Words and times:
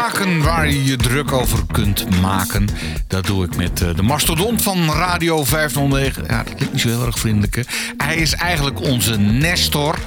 Zaken 0.00 0.42
waar 0.42 0.68
je 0.70 0.84
je 0.84 0.96
druk 0.96 1.32
over 1.32 1.58
kunt 1.72 2.20
maken. 2.20 2.68
Dat 3.06 3.26
doe 3.26 3.44
ik 3.44 3.56
met 3.56 3.82
eh, 3.82 3.88
de 3.96 4.02
mastodont 4.02 4.62
van 4.62 4.90
Radio 4.92 5.44
509. 5.44 6.24
Ja, 6.28 6.42
dat 6.42 6.54
klinkt 6.54 6.72
niet 6.72 6.82
zo 6.82 6.88
heel 6.88 7.06
erg 7.06 7.18
vriendelijk. 7.18 7.64
Hij 7.96 8.16
is 8.16 8.32
eigenlijk 8.34 8.80
onze 8.80 9.18
Nestor. 9.18 9.98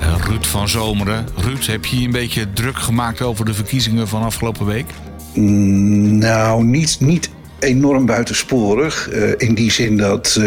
eh, 0.00 0.14
Ruud 0.26 0.44
van 0.44 0.68
Zomeren. 0.68 1.26
Ruud, 1.36 1.66
heb 1.66 1.84
je 1.84 1.98
je 2.00 2.04
een 2.06 2.12
beetje 2.12 2.52
druk 2.52 2.78
gemaakt 2.78 3.22
over 3.22 3.44
de 3.44 3.54
verkiezingen 3.54 4.08
van 4.08 4.22
afgelopen 4.22 4.66
week? 4.66 4.86
Nou, 5.34 6.64
niet, 6.64 6.96
niet 7.00 7.30
enorm 7.58 8.06
buitensporig. 8.06 9.08
eh, 9.08 9.32
in 9.36 9.54
die 9.54 9.70
zin 9.72 9.96
dat. 9.96 10.40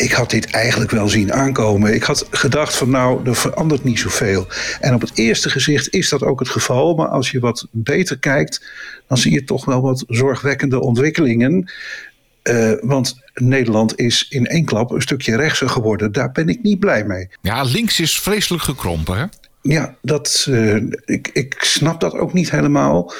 Ik 0.00 0.12
had 0.12 0.30
dit 0.30 0.50
eigenlijk 0.50 0.90
wel 0.90 1.08
zien 1.08 1.32
aankomen. 1.32 1.94
Ik 1.94 2.02
had 2.02 2.26
gedacht 2.30 2.76
van 2.76 2.90
nou, 2.90 3.26
er 3.26 3.34
verandert 3.34 3.84
niet 3.84 3.98
zoveel. 3.98 4.46
En 4.80 4.94
op 4.94 5.00
het 5.00 5.10
eerste 5.14 5.50
gezicht 5.50 5.92
is 5.92 6.08
dat 6.08 6.22
ook 6.22 6.38
het 6.38 6.48
geval. 6.48 6.94
Maar 6.94 7.08
als 7.08 7.30
je 7.30 7.40
wat 7.40 7.66
beter 7.70 8.18
kijkt, 8.18 8.70
dan 9.08 9.18
zie 9.18 9.32
je 9.32 9.44
toch 9.44 9.64
wel 9.64 9.80
wat 9.80 10.04
zorgwekkende 10.08 10.80
ontwikkelingen. 10.80 11.72
Eh, 12.42 12.72
want 12.80 13.20
Nederland 13.34 13.98
is 13.98 14.26
in 14.28 14.46
één 14.46 14.64
klap 14.64 14.90
een 14.90 15.02
stukje 15.02 15.36
rechtser 15.36 15.68
geworden. 15.68 16.12
Daar 16.12 16.32
ben 16.32 16.48
ik 16.48 16.62
niet 16.62 16.78
blij 16.78 17.04
mee. 17.04 17.28
Ja, 17.40 17.62
links 17.62 18.00
is 18.00 18.20
vreselijk 18.20 18.62
gekrompen, 18.62 19.18
hè? 19.18 19.24
Ja, 19.62 19.94
dat, 20.02 20.46
eh, 20.48 20.76
ik, 21.04 21.30
ik 21.32 21.56
snap 21.58 22.00
dat 22.00 22.14
ook 22.14 22.32
niet 22.32 22.50
helemaal. 22.50 23.12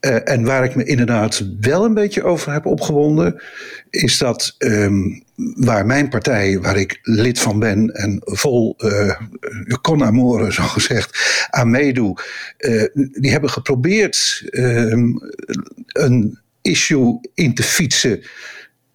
Eh, 0.00 0.28
en 0.28 0.44
waar 0.44 0.64
ik 0.64 0.74
me 0.74 0.84
inderdaad 0.84 1.46
wel 1.60 1.84
een 1.84 1.94
beetje 1.94 2.22
over 2.22 2.52
heb 2.52 2.66
opgewonden, 2.66 3.42
is 3.90 4.18
dat 4.18 4.54
ehm, 4.58 5.20
waar 5.54 5.86
mijn 5.86 6.08
partij, 6.08 6.60
waar 6.60 6.76
ik 6.76 6.98
lid 7.02 7.38
van 7.38 7.58
ben 7.58 7.88
en 7.94 8.20
vol 8.24 8.74
eh 8.78 9.16
con 9.80 10.04
amore, 10.04 10.52
zo 10.52 10.62
gezegd, 10.62 11.46
aan 11.50 11.70
meedoe, 11.70 12.16
eh, 12.56 12.84
die 12.94 13.30
hebben 13.30 13.50
geprobeerd 13.50 14.42
ehm, 14.50 15.12
een 15.86 16.38
issue 16.62 17.20
in 17.34 17.54
te 17.54 17.62
fietsen 17.62 18.22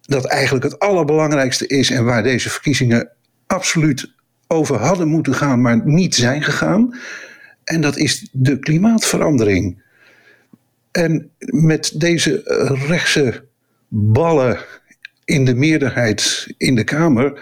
dat 0.00 0.24
eigenlijk 0.24 0.64
het 0.64 0.78
allerbelangrijkste 0.78 1.66
is 1.66 1.90
en 1.90 2.04
waar 2.04 2.22
deze 2.22 2.50
verkiezingen 2.50 3.08
absoluut 3.46 4.14
over 4.46 4.76
hadden 4.76 5.08
moeten 5.08 5.34
gaan, 5.34 5.60
maar 5.60 5.80
niet 5.84 6.14
zijn 6.14 6.42
gegaan. 6.42 6.96
En 7.64 7.80
dat 7.80 7.96
is 7.96 8.28
de 8.32 8.58
klimaatverandering. 8.58 9.84
En 10.96 11.30
met 11.38 11.92
deze 11.94 12.42
eh, 12.42 12.88
rechtse 12.88 13.44
ballen 13.88 14.58
in 15.24 15.44
de 15.44 15.54
meerderheid 15.54 16.46
in 16.58 16.74
de 16.74 16.84
Kamer 16.84 17.40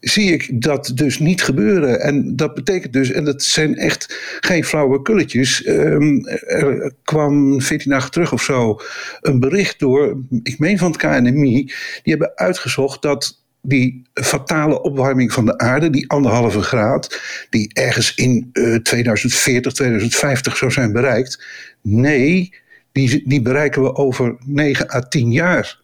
zie 0.00 0.32
ik 0.32 0.62
dat 0.62 0.92
dus 0.94 1.18
niet 1.18 1.42
gebeuren. 1.42 2.00
En 2.00 2.36
dat 2.36 2.54
betekent 2.54 2.92
dus, 2.92 3.10
en 3.10 3.24
dat 3.24 3.42
zijn 3.42 3.76
echt 3.76 4.16
geen 4.40 4.64
flauwe 4.64 5.02
kulletjes. 5.02 5.62
ehm, 5.62 6.24
er 6.46 6.92
kwam 7.02 7.62
14 7.62 7.90
dagen 7.90 8.10
terug 8.10 8.32
of 8.32 8.42
zo 8.42 8.80
een 9.20 9.40
bericht 9.40 9.78
door, 9.78 10.22
ik 10.42 10.58
meen 10.58 10.78
van 10.78 10.90
het 10.90 11.00
KNMI, 11.00 11.64
die 12.02 12.12
hebben 12.12 12.32
uitgezocht 12.34 13.02
dat 13.02 13.42
die 13.62 14.02
fatale 14.12 14.82
opwarming 14.82 15.32
van 15.32 15.44
de 15.44 15.58
aarde, 15.58 15.90
die 15.90 16.10
anderhalve 16.10 16.62
graad, 16.62 17.20
die 17.50 17.70
ergens 17.72 18.14
in 18.14 18.48
eh, 18.52 18.74
2040, 18.74 19.72
2050 19.72 20.56
zou 20.56 20.70
zijn 20.70 20.92
bereikt. 20.92 21.44
Nee, 21.82 22.52
die, 22.92 23.28
die 23.28 23.42
bereiken 23.42 23.82
we 23.82 23.94
over 23.94 24.36
9 24.44 24.94
à 24.94 25.00
10 25.00 25.32
jaar. 25.32 25.80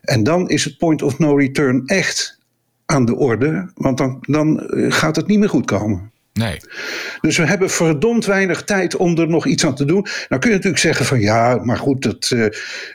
En 0.00 0.22
dan 0.22 0.48
is 0.48 0.64
het 0.64 0.78
point 0.78 1.02
of 1.02 1.18
no 1.18 1.34
return 1.34 1.86
echt 1.86 2.38
aan 2.86 3.04
de 3.04 3.16
orde, 3.16 3.70
want 3.74 3.98
dan, 3.98 4.18
dan 4.20 4.60
eh, 4.60 4.92
gaat 4.92 5.16
het 5.16 5.26
niet 5.26 5.38
meer 5.38 5.48
goed 5.48 5.66
komen. 5.66 6.10
Nee. 6.32 6.56
Dus 7.20 7.36
we 7.36 7.46
hebben 7.46 7.70
verdomd 7.70 8.24
weinig 8.26 8.64
tijd 8.64 8.96
om 8.96 9.18
er 9.18 9.28
nog 9.28 9.46
iets 9.46 9.64
aan 9.66 9.74
te 9.74 9.84
doen. 9.84 10.06
Nou 10.28 10.40
kun 10.40 10.50
je 10.50 10.56
natuurlijk 10.56 10.82
zeggen 10.82 11.06
van 11.06 11.20
ja, 11.20 11.60
maar 11.64 11.76
goed, 11.76 12.02
dat, 12.02 12.30
eh, 12.30 12.44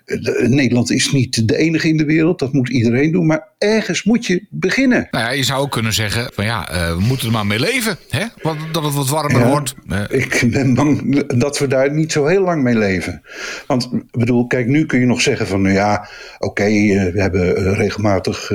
de- 0.05 0.45
Nederland 0.50 0.91
is 0.91 1.11
niet 1.11 1.47
de 1.47 1.58
enige 1.58 1.88
in 1.89 1.97
de 1.97 2.06
wereld. 2.06 2.39
Dat 2.39 2.53
moet 2.53 2.69
iedereen 2.69 3.11
doen. 3.11 3.25
Maar 3.25 3.47
ergens 3.58 4.03
moet 4.03 4.25
je 4.25 4.45
beginnen. 4.50 5.07
Nou 5.12 5.25
ja, 5.25 5.31
je 5.31 5.44
zou 5.44 5.62
ook 5.62 5.72
kunnen 5.72 5.94
zeggen 5.94 6.31
van 6.34 6.45
ja, 6.45 6.69
eh, 6.69 6.95
we 6.95 7.01
moeten 7.01 7.28
er 7.28 7.34
maar 7.34 7.45
mee 7.45 7.59
leven. 7.59 7.97
Hè? 8.09 8.25
Want, 8.41 8.59
dat 8.72 8.84
het 8.84 8.94
wat 8.94 9.09
warmer 9.09 9.40
Ja. 9.41 9.50
wordt. 9.50 9.74
Ik 10.09 10.44
ben 10.51 10.74
bang 10.74 11.24
dat 11.28 11.59
we 11.59 11.68
daar 11.68 11.94
niet 11.94 12.12
zo 12.12 12.25
heel 12.25 12.41
lang 12.41 12.63
mee 12.63 12.78
leven. 12.78 13.22
Want 13.68 13.90
ik 13.94 14.03
bedoel, 14.12 14.47
kijk, 14.47 14.68
nu 14.68 14.85
kun 14.85 15.00
je 15.00 15.06
nog 15.06 15.22
zeggen 15.22 15.47
van, 15.47 15.62
nou 15.62 15.74
ja, 15.75 16.07
oké, 16.40 16.63
eh, 16.63 17.13
we 17.13 17.22
hebben 17.22 17.74
regelmatig 17.74 18.51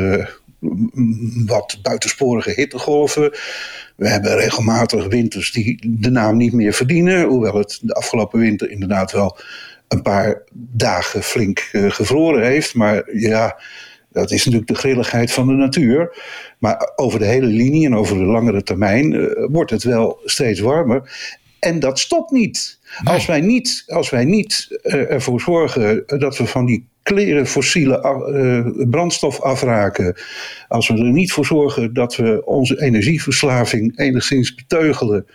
wat 1.47 1.79
buitensporige 1.83 2.51
hittegolven. 2.51 3.31
We 3.97 4.09
hebben 4.09 4.37
regelmatig 4.37 5.07
winters 5.07 5.53
die 5.53 5.99
de 5.99 6.11
naam 6.11 6.37
niet 6.37 6.53
meer 6.53 6.73
verdienen. 6.73 7.29
Hoewel 7.29 7.55
het 7.55 7.79
de 7.83 7.95
afgelopen 7.95 8.39
winter 8.39 8.71
inderdaad 8.71 9.13
wel 9.13 9.39
een 9.89 10.03
paar 10.03 10.43
dagen 10.73 11.23
flink 11.23 11.69
eh, 11.73 11.91
gevroren 11.91 12.45
heeft. 12.45 12.75
Maar 12.75 13.17
ja, 13.17 13.61
dat 14.13 14.31
is 14.31 14.45
natuurlijk 14.45 14.71
de 14.71 14.79
grilligheid 14.79 15.33
van 15.33 15.47
de 15.47 15.53
natuur. 15.53 16.17
Maar 16.59 16.93
over 16.97 17.19
de 17.19 17.25
hele 17.25 17.47
linie 17.47 17.87
en 17.87 17.97
over 17.97 18.17
de 18.17 18.25
langere 18.25 18.63
termijn 18.63 19.13
eh, 19.13 19.47
wordt 19.51 19.71
het 19.71 19.83
wel 19.83 20.21
steeds 20.25 20.61
warmer. 20.61 21.13
En 21.59 21.79
dat 21.79 21.99
stopt 21.99 22.31
niet. 22.31 22.79
Als 23.05 23.27
wij 23.27 23.41
niet, 23.41 23.85
als 23.87 24.11
wij 24.11 24.25
niet 24.25 24.79
eh, 24.83 25.11
ervoor 25.11 25.41
zorgen 25.41 26.03
dat 26.07 26.37
we 26.37 26.47
van 26.47 26.67
die 26.67 26.89
kleren 27.15 27.47
fossiele 27.47 28.01
eh, 28.01 28.89
brandstof 28.89 29.41
afraken. 29.41 30.15
Als 30.69 30.89
we 30.89 30.95
er 30.95 31.11
niet 31.11 31.33
voor 31.33 31.47
zorgen 31.47 31.95
dat 31.95 32.17
we 32.17 32.43
onze 32.45 32.83
energieverslaving 32.83 33.99
enigszins 33.99 34.55
beteugelen. 34.55 35.27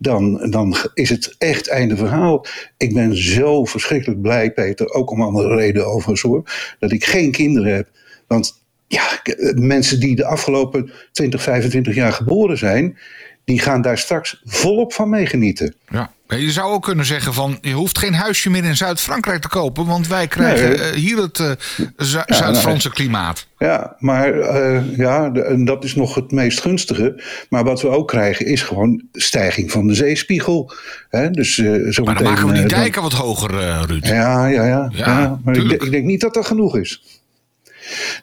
Dan, 0.00 0.50
dan 0.50 0.76
is 0.94 1.10
het 1.10 1.34
echt 1.38 1.68
einde 1.68 1.96
verhaal. 1.96 2.46
Ik 2.76 2.94
ben 2.94 3.16
zo 3.16 3.64
verschrikkelijk 3.64 4.20
blij, 4.20 4.52
Peter, 4.52 4.90
ook 4.90 5.10
om 5.10 5.22
andere 5.22 5.54
redenen 5.54 5.86
overigens 5.86 6.22
hoor, 6.22 6.42
dat 6.78 6.92
ik 6.92 7.04
geen 7.04 7.30
kinderen 7.30 7.74
heb. 7.74 7.88
Want 8.26 8.62
ja, 8.86 9.22
mensen 9.54 10.00
die 10.00 10.16
de 10.16 10.24
afgelopen 10.24 10.90
20, 11.12 11.42
25 11.42 11.94
jaar 11.94 12.12
geboren 12.12 12.58
zijn, 12.58 12.98
die 13.44 13.60
gaan 13.60 13.82
daar 13.82 13.98
straks 13.98 14.42
volop 14.44 14.92
van 14.92 15.08
meegenieten. 15.08 15.74
ja. 15.90 16.12
Je 16.36 16.50
zou 16.50 16.72
ook 16.72 16.82
kunnen 16.82 17.04
zeggen 17.04 17.34
van 17.34 17.58
je 17.60 17.72
hoeft 17.72 17.98
geen 17.98 18.14
huisje 18.14 18.50
meer 18.50 18.64
in 18.64 18.76
Zuid-Frankrijk 18.76 19.40
te 19.42 19.48
kopen. 19.48 19.86
Want 19.86 20.08
wij 20.08 20.26
krijgen 20.26 20.68
Nee. 20.68 20.78
eh, 20.78 20.92
hier 20.92 21.16
het 21.16 21.38
eh, 21.40 21.50
Zu- 21.96 22.22
Zuid-Franse 22.26 22.90
klimaat. 22.90 23.46
Ja, 23.58 23.96
maar 23.98 24.40
eh, 24.40 24.96
ja, 24.96 25.30
de- 25.30 25.42
en 25.42 25.64
dat 25.64 25.84
is 25.84 25.94
nog 25.94 26.14
het 26.14 26.30
meest 26.32 26.60
gunstige. 26.60 27.22
Maar 27.48 27.64
wat 27.64 27.82
we 27.82 27.88
ook 27.88 28.08
krijgen 28.08 28.46
is 28.46 28.62
gewoon 28.62 29.02
stijging 29.12 29.70
van 29.70 29.86
de 29.86 29.94
zeespiegel. 29.94 30.72
Hè? 31.10 31.30
Dus, 31.30 31.54
zo 31.54 31.62
Maar 31.64 31.92
dan 31.92 32.04
meteen, 32.04 32.22
maken 32.24 32.46
we 32.46 32.52
die 32.52 32.66
dan- 32.66 32.78
dijken 32.78 33.02
wat 33.02 33.12
hoger, 33.12 33.50
Ruud. 33.86 34.06
Ja, 34.06 34.46
ja, 34.46 34.64
ja. 34.64 34.88
Ja, 34.92 35.20
ja, 35.20 35.38
maar 35.44 35.56
ik, 35.56 35.82
ik 35.82 35.90
denk 35.90 36.04
niet 36.04 36.20
dat 36.20 36.34
dat 36.34 36.46
genoeg 36.46 36.76
is. 36.76 37.02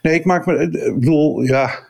Nee, 0.02 0.14
ik 0.14 0.24
maak 0.24 0.46
me. 0.46 0.58
Ik 0.62 0.98
bedoel, 1.00 1.42
ja. 1.42 1.84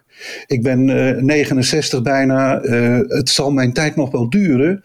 Ik 0.47 0.63
ben 0.63 0.91
eh, 1.17 1.23
69 1.23 2.03
bijna. 2.03 2.61
het 3.09 3.29
zal 3.29 3.51
mijn 3.51 3.73
tijd 3.73 3.97
nog 3.97 4.11
wel 4.11 4.31
duren. 4.31 4.85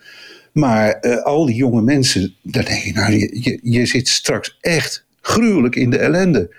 Maar 0.52 0.92
eh, 0.92 1.24
al 1.24 1.46
die 1.46 1.56
jonge 1.56 1.82
mensen. 1.82 2.36
Dan 2.42 2.64
denk 2.64 2.84
je, 2.84 2.94
nou, 2.94 3.12
je, 3.14 3.40
je, 3.42 3.60
je 3.64 3.86
zit 3.86 4.08
straks 4.08 4.58
echt 4.62 5.06
gruwelijk 5.22 5.76
in 5.76 5.90
de 5.90 5.98
ellende. 5.98 6.56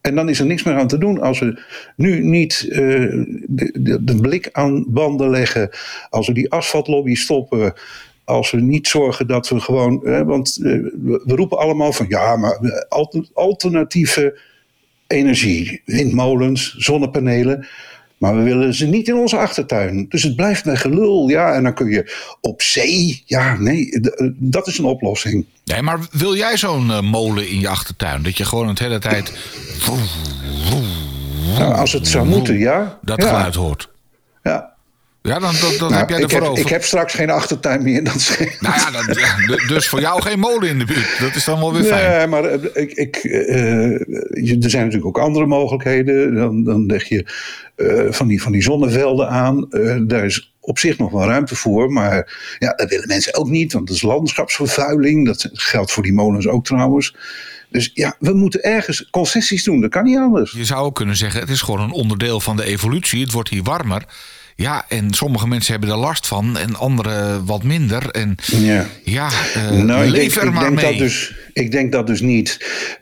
En 0.00 0.14
dan 0.14 0.28
is 0.28 0.38
er 0.40 0.46
niks 0.46 0.62
meer 0.62 0.74
aan 0.74 0.86
te 0.88 0.98
doen 0.98 1.20
als 1.20 1.38
we 1.38 1.62
nu 1.96 2.24
niet 2.24 2.66
eh, 2.70 2.78
de, 4.00 4.16
blik 4.20 4.48
aan 4.52 4.84
banden 4.88 5.30
leggen. 5.30 5.70
Als 6.10 6.26
we 6.26 6.32
die 6.32 6.50
asfaltlobby 6.50 7.14
stoppen. 7.14 7.72
Als 8.24 8.50
we 8.50 8.60
niet 8.60 8.88
zorgen 8.88 9.26
dat 9.26 9.48
we 9.48 9.60
gewoon. 9.60 10.04
eh, 10.06 10.20
want 10.22 10.58
we, 10.62 11.22
roepen 11.26 11.58
allemaal 11.58 11.92
van 11.92 12.06
ja, 12.08 12.36
maar 12.36 12.86
alter- 12.88 13.28
alternatieve 13.34 14.38
energie. 15.06 15.82
Windmolens, 15.84 16.74
zonnepanelen. 16.76 17.66
Maar 18.18 18.36
we 18.36 18.42
willen 18.42 18.74
ze 18.74 18.86
niet 18.86 19.08
in 19.08 19.14
onze 19.14 19.36
achtertuin. 19.36 20.06
Dus 20.08 20.22
het 20.22 20.36
blijft 20.36 20.64
bij 20.64 20.76
gelul. 20.76 21.28
Ja, 21.28 21.52
en 21.52 21.62
dan 21.62 21.74
kun 21.74 21.90
je 21.90 22.14
op 22.40 22.62
zee. 22.62 23.22
Ja, 23.26 23.56
nee, 23.58 23.90
eh, 23.90 24.28
dat 24.34 24.66
is 24.66 24.78
een 24.78 24.84
oplossing. 24.84 25.46
Nee, 25.64 25.82
maar 25.82 25.98
wil 26.10 26.36
jij 26.36 26.56
zo'n 26.56 26.90
eh, 26.90 27.00
molen 27.00 27.48
in 27.48 27.60
je 27.60 27.68
achtertuin? 27.68 28.22
Dat 28.22 28.36
je 28.36 28.44
gewoon 28.44 28.68
het 28.68 28.78
hele 28.78 28.98
tijd 28.98 29.32
Nou, 31.58 31.74
als 31.74 31.92
het 31.92 32.08
zou 32.08 32.26
moeten, 32.26 32.58
ja. 32.58 32.98
dat 33.02 33.22
ja, 33.22 33.28
geluid 33.28 33.54
hoort. 33.54 33.88
Ja. 34.42 34.75
Ja, 35.26 35.38
dan, 35.38 35.54
dan, 35.60 35.70
dan 35.78 35.88
Nou, 35.88 35.94
heb 36.00 36.08
jij 36.08 36.20
ervoor 36.20 36.40
over. 36.40 36.64
ik 36.64 36.68
heb 36.68 36.84
straks 36.84 37.14
geen 37.14 37.30
achtertuin 37.30 37.82
meer. 37.82 38.04
Dat 38.04 38.38
Nou 38.60 38.74
ja, 38.74 39.36
du- 39.46 39.66
dus 39.66 39.88
voor 39.88 40.00
jou 40.00 40.22
geen 40.22 40.38
molen 40.38 40.68
in 40.68 40.78
de 40.78 40.84
buurt. 40.84 41.18
Dat 41.20 41.34
is 41.34 41.44
dan 41.44 41.58
wel 41.58 41.72
weer 41.72 41.84
fijn. 41.84 42.18
Nee, 42.18 42.26
maar 42.26 42.44
eh, 42.44 42.82
ik, 42.82 42.92
ik, 42.92 43.16
je- 43.22 44.58
er 44.60 44.70
zijn 44.70 44.84
natuurlijk 44.84 45.06
ook 45.16 45.24
andere 45.24 45.46
mogelijkheden. 45.46 46.34
Dan, 46.34 46.64
dan 46.64 46.86
leg 46.86 47.04
je 47.08 47.26
eh, 47.76 48.12
van, 48.12 48.26
die, 48.28 48.42
van 48.42 48.52
die 48.52 48.62
zonnevelden 48.62 49.28
aan. 49.28 49.66
Daar 50.06 50.24
is 50.24 50.54
op 50.60 50.78
zich 50.78 50.98
nog 50.98 51.10
wel 51.10 51.24
ruimte 51.26 51.56
voor. 51.56 51.92
Maar 51.92 52.38
ja, 52.58 52.72
dat 52.72 52.88
willen 52.88 53.08
mensen 53.08 53.34
ook 53.34 53.48
niet. 53.48 53.72
Want 53.72 53.86
dat 53.86 53.96
is 53.96 54.02
landschapsvervuiling. 54.02 55.26
Dat 55.26 55.48
geldt 55.52 55.92
voor 55.92 56.02
die 56.02 56.12
molens 56.12 56.46
ook 56.48 56.64
trouwens. 56.64 57.14
Dus 57.70 57.90
ja, 57.94 58.16
we 58.18 58.32
moeten 58.32 58.62
ergens 58.62 59.08
concessies 59.10 59.64
doen. 59.64 59.80
Dat 59.80 59.90
kan 59.90 60.04
niet 60.04 60.18
anders. 60.18 60.52
Je 60.52 60.64
zou 60.64 60.84
ook 60.84 60.94
kunnen 60.94 61.16
zeggen, 61.16 61.40
het 61.40 61.50
is 61.50 61.60
gewoon 61.60 61.80
een 61.80 61.90
onderdeel 61.90 62.40
van 62.40 62.56
de 62.56 62.64
evolutie. 62.64 63.20
Het 63.22 63.32
wordt 63.32 63.48
hier 63.48 63.62
warmer. 63.62 64.02
Ja, 64.56 64.84
en 64.88 65.14
sommige 65.14 65.48
mensen 65.48 65.72
hebben 65.72 65.90
er 65.90 65.96
last 65.96 66.26
van 66.26 66.56
en 66.58 66.76
andere 66.76 67.44
wat 67.44 67.62
minder. 67.62 68.10
En 68.10 68.36
ja, 68.46 68.86
ja 69.04 69.30
uh, 69.56 69.70
nou, 69.70 70.06
leef 70.06 70.34
ik 70.36 70.40
denk, 70.40 70.46
er 70.46 70.52
maar 70.52 70.62
ik 70.62 70.68
denk 70.68 70.82
mee. 70.82 70.90
Dat 70.90 70.98
dus, 70.98 71.36
ik 71.52 71.70
denk 71.70 71.92
dat 71.92 72.06
dus 72.06 72.20
niet. 72.20 72.58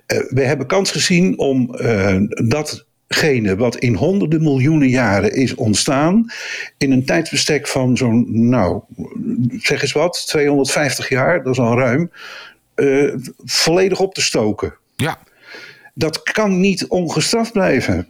Uh, 0.06 0.18
we 0.28 0.42
hebben 0.42 0.66
kans 0.66 0.90
gezien 0.90 1.38
om 1.38 1.76
uh, 1.80 2.16
datgene 2.28 3.56
wat 3.56 3.76
in 3.76 3.94
honderden 3.94 4.42
miljoenen 4.42 4.88
jaren 4.88 5.32
is 5.32 5.54
ontstaan... 5.54 6.32
in 6.78 6.92
een 6.92 7.04
tijdsbestek 7.04 7.68
van 7.68 7.96
zo'n, 7.96 8.48
nou, 8.48 8.80
zeg 9.60 9.82
eens 9.82 9.92
wat, 9.92 10.26
250 10.26 11.08
jaar, 11.08 11.42
dat 11.42 11.52
is 11.52 11.60
al 11.60 11.78
ruim... 11.78 12.10
volledig 13.44 14.00
op 14.00 14.14
te 14.14 14.22
stoken. 14.22 14.74
Ja. 14.96 15.18
Dat 15.94 16.22
kan 16.22 16.60
niet 16.60 16.86
ongestraft 16.86 17.52
blijven. 17.52 18.08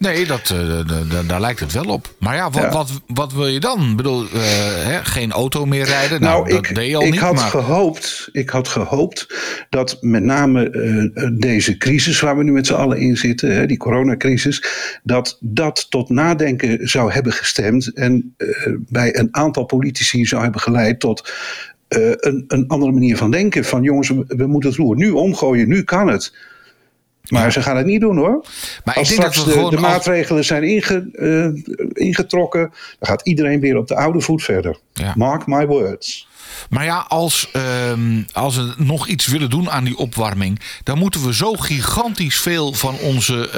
Nee, 0.00 0.26
dat, 0.26 0.54
uh, 0.54 1.28
daar 1.28 1.40
lijkt 1.40 1.60
het 1.60 1.72
wel 1.72 1.84
op. 1.84 2.14
Maar 2.18 2.34
ja, 2.34 2.50
wat, 2.50 2.62
ja. 2.62 2.70
wat, 2.70 3.00
wat 3.06 3.32
wil 3.32 3.46
je 3.46 3.60
dan? 3.60 3.90
Ik 3.90 3.96
bedoel, 3.96 4.22
uh, 4.22 4.30
hè, 4.84 5.04
geen 5.04 5.32
auto 5.32 5.66
meer 5.66 5.84
rijden? 5.84 6.20
Nou, 6.20 6.38
nou 6.38 6.54
dat 6.54 6.68
ik, 6.68 6.74
deed 6.74 6.88
je 6.88 6.96
al 6.96 7.02
ik 7.02 7.10
niet. 7.10 7.20
Had 7.20 7.34
maar... 7.34 7.50
gehoopt, 7.50 8.28
ik 8.32 8.50
had 8.50 8.68
gehoopt 8.68 9.26
dat 9.70 9.98
met 10.00 10.22
name 10.22 10.70
uh, 11.14 11.30
deze 11.32 11.76
crisis 11.76 12.20
waar 12.20 12.36
we 12.36 12.44
nu 12.44 12.52
met 12.52 12.66
z'n 12.66 12.74
allen 12.74 12.98
in 12.98 13.16
zitten, 13.16 13.54
hè, 13.54 13.66
die 13.66 13.76
coronacrisis, 13.76 14.64
dat 15.02 15.38
dat 15.40 15.86
tot 15.90 16.08
nadenken 16.08 16.88
zou 16.88 17.12
hebben 17.12 17.32
gestemd 17.32 17.92
en 17.94 18.34
bij 18.88 19.18
een 19.18 19.28
aantal 19.30 19.64
politici 19.64 20.24
zou 20.24 20.42
hebben 20.42 20.60
geleid 20.60 21.00
tot 21.00 21.32
een, 21.88 22.44
een 22.48 22.64
andere 22.66 22.92
manier 22.92 23.16
van 23.16 23.30
denken. 23.30 23.64
Van 23.64 23.82
jongens, 23.82 24.08
we, 24.08 24.24
we 24.26 24.46
moeten 24.46 24.70
het 24.70 24.78
roer 24.78 24.96
nu 24.96 25.10
omgooien, 25.10 25.68
nu 25.68 25.82
kan 25.82 26.08
het. 26.08 26.32
Maar 27.28 27.44
ja. 27.44 27.50
ze 27.50 27.62
gaan 27.62 27.76
het 27.76 27.86
niet 27.86 28.00
doen 28.00 28.16
hoor. 28.16 28.44
Maar 28.84 28.94
als 28.94 29.10
ik 29.10 29.20
denk 29.20 29.32
straks 29.32 29.54
dat 29.54 29.70
de, 29.70 29.78
maatregelen 29.78 30.44
zijn 30.44 30.62
inge, 30.62 31.08
uh, 31.12 32.06
ingetrokken, 32.06 32.72
dan 32.98 33.08
gaat 33.08 33.22
iedereen 33.22 33.60
weer 33.60 33.76
op 33.76 33.88
de 33.88 33.96
oude 33.96 34.20
voet 34.20 34.42
verder. 34.42 34.78
Ja. 34.92 35.12
Mark 35.16 35.46
my 35.46 35.66
words. 35.66 36.28
Maar 36.70 36.84
ja, 36.84 37.04
als, 37.08 37.50
um, 37.90 38.26
als 38.32 38.56
we 38.56 38.74
nog 38.76 39.06
iets 39.06 39.26
willen 39.26 39.50
doen 39.50 39.70
aan 39.70 39.84
die 39.84 39.96
opwarming, 39.96 40.60
dan 40.82 40.98
moeten 40.98 41.24
we 41.26 41.34
zo 41.34 41.52
gigantisch 41.52 42.40
veel 42.40 42.72
van 42.72 42.98
onze, 42.98 43.50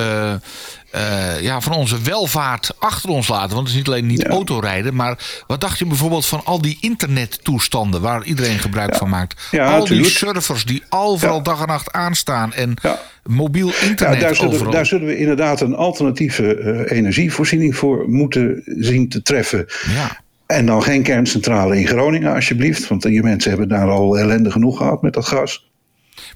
uh, 0.95 1.01
uh, 1.03 1.41
ja, 1.43 1.61
van 1.61 1.73
onze 1.73 2.01
welvaart 2.03 2.75
achter 2.79 3.11
ons 3.11 3.29
laten. 3.29 3.49
Want 3.55 3.61
het 3.61 3.69
is 3.69 3.75
niet 3.75 3.87
alleen 3.87 4.07
niet 4.07 4.23
Ja. 4.23 4.29
autorijden, 4.29 4.95
maar 4.95 5.43
wat 5.47 5.61
dacht 5.61 5.79
je 5.79 5.87
bijvoorbeeld 5.87 6.27
van 6.27 6.41
al 6.45 6.61
die 6.63 6.79
internettoestanden 6.81 8.01
waar 8.01 8.25
iedereen 8.25 8.59
gebruik 8.59 8.95
van 8.95 9.09
maakt? 9.09 9.49
Ja, 9.51 9.73
al 9.77 9.85
die 9.87 10.05
servers 10.05 10.65
die 10.65 10.83
overal 10.89 11.43
dag 11.43 11.61
en 11.61 11.67
nacht 11.67 11.93
aanstaan 11.93 12.53
en 12.53 12.75
mobiel 13.25 13.73
internet 13.83 14.21
daar, 14.21 14.35
zullen, 14.35 14.51
overal. 14.53 14.71
we- 14.71 14.77
daar 14.77 14.87
zullen 14.87 15.07
we 15.07 15.17
inderdaad 15.19 15.61
een 15.61 15.75
alternatieve 15.75 16.55
eh, 16.55 16.97
energievoorziening 16.99 17.77
voor 17.77 18.05
moeten 18.09 18.63
zien 18.67 19.09
te 19.09 19.23
treffen. 19.23 19.67
Ja. 19.95 20.21
En 20.47 20.67
dan 20.67 20.83
geen 20.83 21.03
kerncentrale 21.03 21.79
in 21.81 21.87
Groningen, 21.87 22.35
alsjeblieft. 22.35 22.89
Want 22.89 23.03
die 23.03 23.23
mensen 23.23 23.51
hebben 23.51 23.69
daar 23.69 23.89
al 23.91 24.19
ellende 24.19 24.51
genoeg 24.51 24.77
gehad 24.77 25.03
met 25.03 25.13
dat 25.15 25.27
gas. 25.27 25.71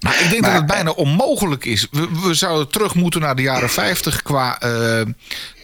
Maar 0.01 0.21
ik 0.25 0.31
denk 0.31 0.41
Maar- 0.41 0.51
dat 0.51 0.61
het 0.61 0.71
bijna 0.71 0.91
onmogelijk 0.91 1.65
is. 1.65 1.89
We, 1.91 2.09
we 2.27 2.35
zouden 2.35 2.69
terug 2.69 2.95
moeten 2.95 3.21
naar 3.21 3.37
de 3.37 3.43
jaren 3.43 3.71
50 3.71 4.23
qua. 4.23 4.55
eh, 4.61 4.69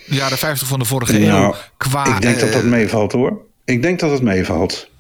de 0.06 0.14
jaren 0.14 0.38
50 0.38 0.68
van 0.68 0.78
de 0.78 0.84
vorige 0.84 1.20
eeuw. 1.20 1.26
Nou, 1.26 1.54
Qua. 1.76 2.04
ik 2.16 2.22
denk 2.22 2.40
dat 2.40 2.52
dat 2.52 2.62
eh, 2.62 2.68
meevalt 2.68 3.12
hoor. 3.12 3.40
Ik 3.64 3.82
denk 3.82 4.00
dat 4.00 4.10
het 4.10 4.22
meevalt. 4.22 4.90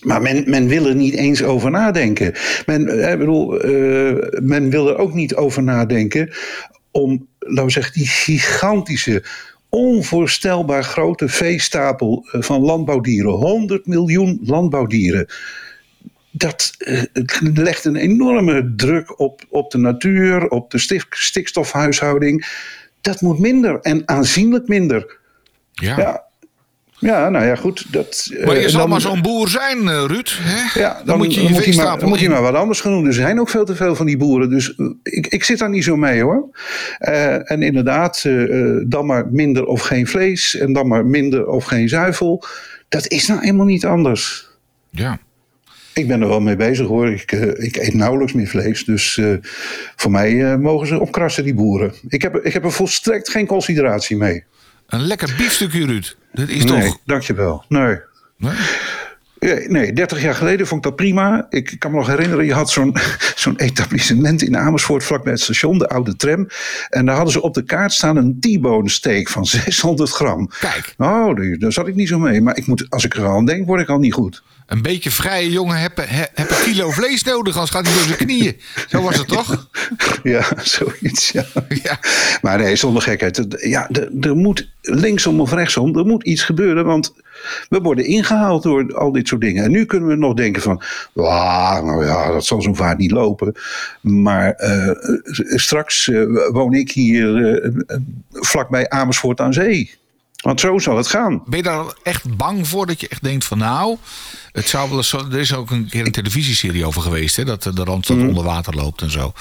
Maar 0.00 0.22
men, 0.22 0.44
men 0.50 0.66
wil 0.66 0.86
er 0.86 0.94
niet 0.94 1.14
eens 1.14 1.42
over 1.42 1.70
nadenken. 1.70 2.32
Men, 2.66 2.88
eh, 2.88 3.12
ik 3.12 3.18
bedoel, 3.18 3.60
eh, 3.60 4.40
men 4.42 4.70
wil 4.70 4.88
er 4.88 4.98
ook 4.98 5.14
niet 5.14 5.34
over 5.34 5.62
nadenken 5.62 6.34
om, 6.90 7.26
laten 7.38 7.64
we 7.64 7.70
zeggen, 7.70 7.92
die 7.92 8.06
gigantische, 8.06 9.24
onvoorstelbaar 9.68 10.84
grote 10.84 11.28
veestapel 11.28 12.28
eh, 12.32 12.42
van 12.42 12.60
landbouwdieren, 12.60 13.32
100 13.32 13.86
miljoen 13.86 14.38
landbouwdieren. 14.42 15.26
Dat 16.36 16.72
eh, 16.78 17.02
het 17.12 17.40
legt 17.54 17.84
een 17.84 17.96
enorme 17.96 18.72
druk 18.76 19.20
op, 19.20 19.44
op 19.48 19.70
de 19.70 19.78
natuur, 19.78 20.48
op 20.48 20.70
de 20.70 20.78
stik- 20.78 21.06
stikstofhuishouding. 21.14 22.46
Dat 23.00 23.20
moet 23.20 23.38
minder 23.38 23.80
en 23.80 24.02
aanzienlijk 24.08 24.68
minder. 24.68 25.16
ja. 25.72 25.98
Ja. 25.98 26.24
Ja, 26.98 27.28
nou 27.28 27.44
ja, 27.44 27.56
goed. 27.56 27.92
Dat, 27.92 28.30
Maar 28.44 28.54
je 28.56 28.62
eh, 28.64 28.68
zal 28.68 28.80
dan- 28.80 28.88
maar 28.88 29.00
zo'n 29.00 29.22
boer 29.22 29.48
zijn, 29.48 29.88
eh, 29.88 30.04
Ruud. 30.06 30.28
Hè? 30.40 30.80
Ja, 30.80 31.02
dan, 31.04 31.16
moet 31.18 31.34
je 31.34 31.40
dan 31.42 31.52
je 31.52 31.54
moet 31.66 31.76
maar, 31.76 31.98
dan 31.98 32.08
moet 32.08 32.20
in. 32.20 32.30
maar 32.30 32.42
wat 32.42 32.54
anders 32.54 32.80
gaan 32.80 32.92
doen. 32.92 33.06
Er 33.06 33.12
zijn 33.12 33.40
ook 33.40 33.48
veel 33.48 33.64
te 33.64 33.74
veel 33.76 33.94
van 33.94 34.06
die 34.06 34.16
boeren. 34.16 34.50
Dus 34.50 34.74
eh, 34.74 34.86
ik, 35.02 35.26
ik 35.26 35.44
zit 35.44 35.58
daar 35.58 35.68
niet 35.70 35.84
zo 35.84 35.96
mee 35.96 36.22
hoor. 36.22 36.48
Eh, 36.98 37.50
en 37.50 37.62
inderdaad, 37.62 38.22
eh, 38.24 38.60
eh, 38.60 38.82
dan 38.86 39.06
maar 39.06 39.26
minder 39.30 39.64
of 39.64 39.80
geen 39.82 40.06
vlees. 40.06 40.56
En 40.56 40.72
dan 40.72 40.88
maar 40.88 41.06
minder 41.06 41.46
of 41.46 41.64
geen 41.64 41.88
zuivel. 41.88 42.44
Dat 42.88 43.06
is 43.08 43.26
nou 43.26 43.40
eenmaal 43.40 43.66
niet 43.66 43.86
anders. 43.86 44.48
Ja. 44.90 45.18
Ik 45.96 46.08
ben 46.08 46.20
er 46.20 46.28
wel 46.28 46.40
mee 46.40 46.56
bezig 46.56 46.86
hoor. 46.86 47.10
Ik, 47.10 47.32
eh, 47.32 47.64
ik 47.64 47.76
eet 47.76 47.94
nauwelijks 47.94 48.32
meer 48.32 48.46
vlees. 48.46 48.84
Dus 48.84 49.18
eh, 49.18 49.34
voor 49.96 50.10
mij 50.10 50.44
eh, 50.44 50.58
mogen 50.58 50.86
ze 50.86 51.00
opkrassen, 51.00 51.44
die 51.44 51.54
boeren. 51.54 51.94
Ik 52.08 52.22
heb, 52.22 52.36
ik 52.36 52.52
heb 52.52 52.64
er 52.64 52.72
volstrekt 52.72 53.28
geen 53.28 53.46
consideratie 53.46 54.16
mee. 54.16 54.44
Een 54.86 55.00
lekker 55.00 55.34
biefstukje, 55.38 55.86
Ruud. 55.86 56.16
Dat 56.32 56.48
is 56.48 56.64
nee, 56.64 56.84
toch. 56.84 56.98
dankjewel. 57.04 57.64
Nee. 57.68 57.98
Nee? 58.36 58.52
Nee, 59.68 59.92
30 59.92 60.22
jaar 60.22 60.34
geleden 60.34 60.66
vond 60.66 60.84
ik 60.84 60.86
dat 60.90 60.96
prima. 60.96 61.46
Ik 61.50 61.76
kan 61.78 61.90
me 61.90 61.96
nog 61.96 62.06
herinneren, 62.06 62.44
je 62.44 62.52
had 62.52 62.70
zo'n 62.70 62.96
zo'n 63.36 63.56
etablissement 63.56 64.42
in 64.42 64.56
Amersfoort, 64.56 65.04
vlakbij 65.04 65.32
het 65.32 65.40
station, 65.40 65.78
de 65.78 65.88
oude 65.88 66.16
tram. 66.16 66.48
En 66.88 67.06
daar 67.06 67.14
hadden 67.14 67.32
ze 67.32 67.42
op 67.42 67.54
de 67.54 67.64
kaart 67.64 67.92
staan 67.92 68.16
een 68.16 68.36
T-bone 68.40 68.88
steak 68.90 69.28
van 69.28 69.46
600 69.64 70.10
gram. 70.10 70.50
Kijk, 70.60 70.94
Nou, 70.96 71.34
daar- 71.34 71.58
daar 71.58 71.72
zat 71.72 71.88
ik 71.88 71.94
niet 71.94 72.08
zo 72.08 72.18
mee. 72.18 72.40
Maar 72.40 72.56
ik 72.56 72.66
moet, 72.66 72.86
als 72.88 73.04
ik 73.04 73.14
er 73.14 73.24
al 73.24 73.36
aan 73.36 73.44
denk, 73.46 73.66
word 73.66 73.80
ik 73.80 73.88
al 73.88 73.98
niet 73.98 74.12
goed. 74.12 74.42
een 74.66 74.82
beetje 74.82 75.10
vrije 75.10 75.50
jongen 75.50 75.76
heb, 75.80 75.92
heb 76.06 76.50
een 76.50 76.56
kilo 76.64 76.90
vlees 76.90 77.22
nodig, 77.22 77.54
anders 77.54 77.70
gaat 77.72 77.86
hij 77.86 77.94
door 77.94 78.04
zijn 78.04 78.18
knieën. 78.18 78.56
Zo 78.88 79.02
was 79.02 79.16
het 79.18 79.28
toch? 79.28 79.68
Ja, 80.22 80.44
zoiets, 80.62 81.30
ja. 81.30 81.44
Ja. 81.82 81.98
Maar 82.42 82.58
nee, 82.58 82.76
zonder 82.76 83.02
gekheid. 83.02 83.44
Ja, 83.58 83.88
er, 83.90 84.08
er 84.20 84.36
moet 84.36 84.68
linksom 84.80 85.40
of 85.40 85.52
rechtsom, 85.52 85.98
er 85.98 86.06
moet 86.06 86.24
iets 86.24 86.42
gebeuren. 86.42 86.84
Want 86.84 87.12
we 87.68 87.80
worden 87.80 88.04
ingehaald 88.04 88.62
door 88.62 88.94
al 88.94 89.12
dit 89.12 89.28
soort 89.28 89.40
dingen. 89.40 89.64
En 89.64 89.70
nu 89.70 89.84
kunnen 89.84 90.08
we 90.08 90.14
nog 90.14 90.34
denken 90.34 90.62
van, 90.62 90.82
"Wah, 91.12 91.84
nou 91.84 92.04
ja, 92.04 92.32
dat 92.32 92.44
zal 92.46 92.62
zo 92.62 92.74
vaart 92.74 92.98
niet 92.98 93.10
lopen. 93.10 93.54
Maar 94.00 94.52
eh, 94.52 94.90
straks 95.54 96.08
eh, 96.08 96.22
woon 96.52 96.72
ik 96.72 96.90
hier 96.90 97.54
eh, 97.56 97.70
vlakbij 98.30 98.88
Amersfoort 98.88 99.40
aan 99.40 99.52
zee. 99.52 99.90
Want 100.36 100.60
zo 100.60 100.78
zal 100.78 100.96
het 100.96 101.06
gaan. 101.06 101.42
Ben 101.46 101.56
je 101.56 101.64
daar 101.64 101.84
echt 102.02 102.36
bang 102.36 102.68
voor 102.68 102.86
dat 102.86 103.00
je 103.00 103.08
echt 103.08 103.22
denkt 103.22 103.44
van 103.44 103.58
nou, 103.58 103.96
het 104.52 104.68
zou 104.68 104.88
wel 104.88 104.96
eens 104.96 105.08
zo, 105.08 105.18
er 105.30 105.38
is 105.38 105.54
ook 105.54 105.70
een 105.70 105.88
keer 105.88 106.06
een 106.06 106.12
televisieserie 106.12 106.86
over 106.86 107.02
geweest, 107.02 107.36
hè, 107.36 107.44
dat 107.44 107.62
de 107.62 107.84
Randstad 107.84 108.16
onder 108.16 108.44
water 108.44 108.74
loopt 108.74 109.02
en 109.02 109.10
zo. 109.10 109.32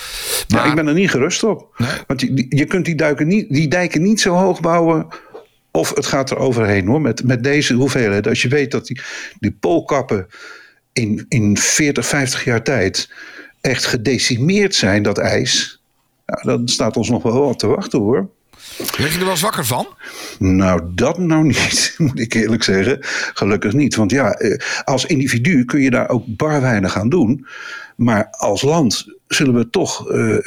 Ja, 0.47 0.57
Maar 0.57 0.67
ik 0.67 0.75
ben 0.75 0.87
er 0.87 0.93
niet 0.93 1.09
gerust 1.09 1.43
op. 1.43 1.73
Nee. 1.77 1.89
Want 2.07 2.21
je, 2.49 2.65
kunt 2.65 2.85
die, 2.85 2.95
duiken 2.95 3.27
niet, 3.27 3.49
die 3.49 3.67
dijken 3.67 4.01
niet 4.01 4.21
zo 4.21 4.33
hoog 4.33 4.59
bouwen. 4.59 5.07
Of 5.75 5.95
het 5.95 6.05
gaat 6.05 6.31
er 6.31 6.37
overheen 6.37 6.87
hoor. 6.87 7.01
Met, 7.01 7.23
met 7.23 7.43
deze 7.43 7.73
hoeveelheid. 7.73 8.27
Als 8.27 8.41
je 8.41 8.47
weet 8.47 8.71
dat 8.71 8.87
die, 8.87 9.01
die 9.39 9.51
poolkappen 9.51 10.27
in, 10.93 11.25
in 11.29 11.57
40, 11.57 12.05
50 12.05 12.43
jaar 12.43 12.63
tijd 12.63 13.09
echt 13.61 13.85
gedecimeerd 13.85 14.75
zijn, 14.75 15.03
dat 15.03 15.17
ijs. 15.17 15.81
Nou, 16.25 16.41
dan 16.43 16.67
staat 16.67 16.97
ons 16.97 17.09
nog 17.09 17.23
wel 17.23 17.45
wat 17.45 17.59
te 17.59 17.67
wachten 17.67 17.99
hoor. 17.99 18.29
werd 18.77 19.11
je 19.11 19.17
er 19.17 19.19
wel 19.19 19.29
eens 19.29 19.41
wakker 19.41 19.65
van? 19.65 19.87
Nou, 20.39 20.81
dat 20.93 21.17
nou 21.17 21.43
niet, 21.43 21.93
moet 21.97 22.19
ik 22.19 22.33
eerlijk 22.33 22.63
zeggen. 22.63 22.97
Gelukkig 23.33 23.73
niet. 23.73 23.95
Want 23.95 24.11
ja, 24.11 24.33
eh, 24.33 24.59
als 24.83 25.05
individu 25.05 25.65
kun 25.65 25.81
je 25.81 25.89
daar 25.89 26.09
ook 26.09 26.23
bar 26.27 26.61
weinig 26.61 26.97
aan 26.97 27.09
doen. 27.09 27.47
Maar 27.95 28.27
als 28.29 28.61
land 28.61 29.05
zullen 29.27 29.53
we 29.53 29.69
toch 29.69 30.09
eh, 30.09 30.37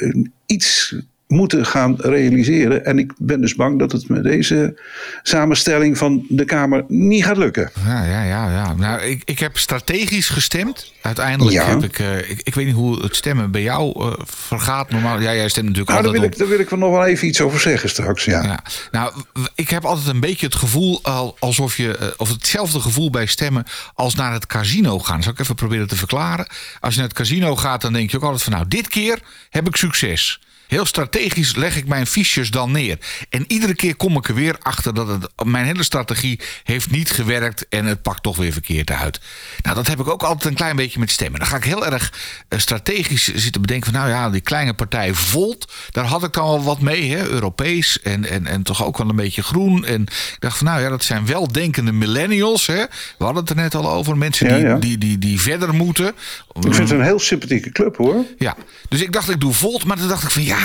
iets 0.45 0.95
moeten 1.29 1.65
gaan 1.65 1.95
realiseren. 1.97 2.85
En 2.85 2.99
ik 2.99 3.11
ben 3.17 3.41
dus 3.41 3.55
bang 3.55 3.79
dat 3.79 3.91
het 3.91 4.07
met 4.09 4.23
deze 4.23 4.79
samenstelling 5.23 5.97
van 5.97 6.25
de 6.29 6.45
Kamer 6.45 6.83
niet 6.87 7.23
gaat 7.25 7.37
lukken. 7.37 7.71
Ja, 7.85 8.03
ja, 8.03 8.23
ja. 8.23 8.51
ja. 8.51 8.73
Nou, 8.73 9.01
ik, 9.01 9.21
ik 9.25 9.39
heb 9.39 9.57
strategisch 9.57 10.29
gestemd. 10.29 10.93
Uiteindelijk 11.01 11.55
Ja. 11.55 11.65
heb 11.67 11.83
ik, 11.83 11.99
eh, 11.99 12.29
ik, 12.29 12.41
ik 12.43 12.53
weet 12.55 12.65
niet 12.65 12.75
hoe 12.75 13.01
het 13.01 13.15
stemmen 13.15 13.51
bij 13.51 13.61
jou 13.61 14.05
eh, 14.05 14.13
vergaat. 14.25 14.89
Normaal, 14.89 15.19
ja, 15.21 15.33
jij 15.35 15.49
stemt 15.49 15.65
natuurlijk 15.67 15.89
Nou, 15.91 16.01
daar 16.03 16.11
altijd 16.11 16.21
wil, 16.21 16.23
op. 16.23 16.31
ik, 16.31 16.37
daar 16.39 16.47
wil 16.67 16.77
ik 16.77 16.79
nog 16.87 16.91
wel 16.99 17.05
even 17.05 17.27
iets 17.27 17.41
over 17.41 17.59
zeggen 17.59 17.89
straks. 17.89 18.25
Ja. 18.25 18.43
Ja. 18.43 18.59
Nou, 18.91 19.13
ik 19.55 19.69
heb 19.69 19.85
altijd 19.85 20.07
een 20.07 20.19
beetje 20.19 20.45
het 20.45 20.55
gevoel 20.55 20.99
al- 21.03 21.35
alsof 21.39 21.77
je, 21.77 21.97
eh, 21.97 22.07
of 22.17 22.29
hetzelfde 22.29 22.79
gevoel 22.79 23.09
bij 23.09 23.25
stemmen 23.25 23.65
als 23.93 24.15
naar 24.15 24.33
het 24.33 24.45
casino 24.47 24.99
gaan. 24.99 25.23
Zal 25.23 25.31
ik 25.31 25.39
even 25.39 25.55
proberen 25.55 25.87
te 25.87 25.95
verklaren? 25.95 26.47
Als 26.79 26.93
je 26.93 26.99
naar 26.99 27.09
het 27.09 27.17
casino 27.17 27.55
gaat, 27.55 27.81
dan 27.81 27.93
denk 27.93 28.11
je 28.11 28.17
ook 28.17 28.23
altijd 28.23 28.43
van, 28.43 28.53
nou, 28.53 28.65
dit 28.67 28.87
keer 28.87 29.19
heb 29.49 29.67
ik 29.67 29.75
succes. 29.75 30.39
Heel 30.69 30.85
strategisch 30.85 31.55
leg 31.55 31.77
ik 31.77 31.87
mijn 31.87 32.07
fiches 32.07 32.51
dan 32.51 32.71
neer. 32.71 32.97
En 33.29 33.45
iedere 33.47 33.75
keer 33.75 33.95
kom 33.95 34.17
ik 34.17 34.27
er 34.27 34.33
weer 34.33 34.55
achter 34.59 34.93
dat 34.93 35.07
het, 35.07 35.45
mijn 35.45 35.65
hele 35.65 35.83
strategie 35.83 36.39
heeft 36.63 36.91
niet 36.91 37.11
gewerkt 37.11 37.67
en 37.69 37.85
het 37.85 38.01
pakt 38.01 38.23
toch 38.23 38.37
weer 38.37 38.53
verkeerd 38.53 38.91
uit. 38.91 39.19
Nou, 39.61 39.75
dat 39.75 39.87
heb 39.87 39.99
ik 39.99 40.07
ook 40.07 40.23
altijd 40.23 40.45
een 40.45 40.57
klein 40.57 40.75
beetje 40.75 40.99
met 40.99 41.11
stemmen. 41.11 41.39
Dan 41.39 41.49
ga 41.49 41.57
ik 41.57 41.63
heel 41.63 41.85
erg 41.85 42.13
uh, 42.49 42.59
strategisch 42.59 43.33
zitten 43.35 43.61
bedenken 43.61 43.91
van 43.91 44.01
nou 44.01 44.11
ja, 44.11 44.29
die 44.29 44.41
kleine 44.41 44.73
partij 44.73 45.13
Volt, 45.13 45.71
daar 45.91 46.05
had 46.05 46.23
ik 46.23 46.33
dan 46.33 46.45
wel 46.45 46.63
wat 46.63 46.79
mee, 46.79 47.11
hè, 47.11 47.27
Europees 47.27 48.01
en, 48.01 48.25
en, 48.25 48.47
en 48.47 48.63
toch 48.63 48.85
ook 48.85 48.97
wel 48.97 49.09
een 49.09 49.15
beetje 49.15 49.43
groen. 49.43 49.85
En 49.85 50.01
ik 50.01 50.37
dacht 50.39 50.57
van 50.57 50.67
nou 50.67 50.81
ja, 50.81 50.89
dat 50.89 51.03
zijn 51.03 51.25
weldenkende 51.25 51.91
millennials. 51.91 52.67
Hè. 52.67 52.83
We 53.17 53.23
hadden 53.23 53.41
het 53.41 53.49
er 53.49 53.55
net 53.55 53.75
al 53.75 53.89
over, 53.89 54.17
mensen 54.17 54.47
die, 54.47 54.57
Ja, 54.57 54.67
ja. 54.67 54.75
Die, 54.75 54.97
die, 54.97 55.17
die 55.17 55.41
verder 55.41 55.73
moeten. 55.73 56.07
Ik 56.07 56.73
vind 56.73 56.89
het 56.89 56.91
een 56.91 57.01
heel 57.01 57.19
sympathieke 57.19 57.71
club 57.71 57.97
hoor. 57.97 58.25
Ja, 58.37 58.55
dus 58.89 59.01
ik 59.01 59.11
dacht 59.11 59.29
ik 59.29 59.39
doe 59.39 59.53
Volt, 59.53 59.85
maar 59.85 59.97
toen 59.97 60.07
dacht 60.07 60.23
ik 60.23 60.29
van 60.29 60.43
ja, 60.43 60.58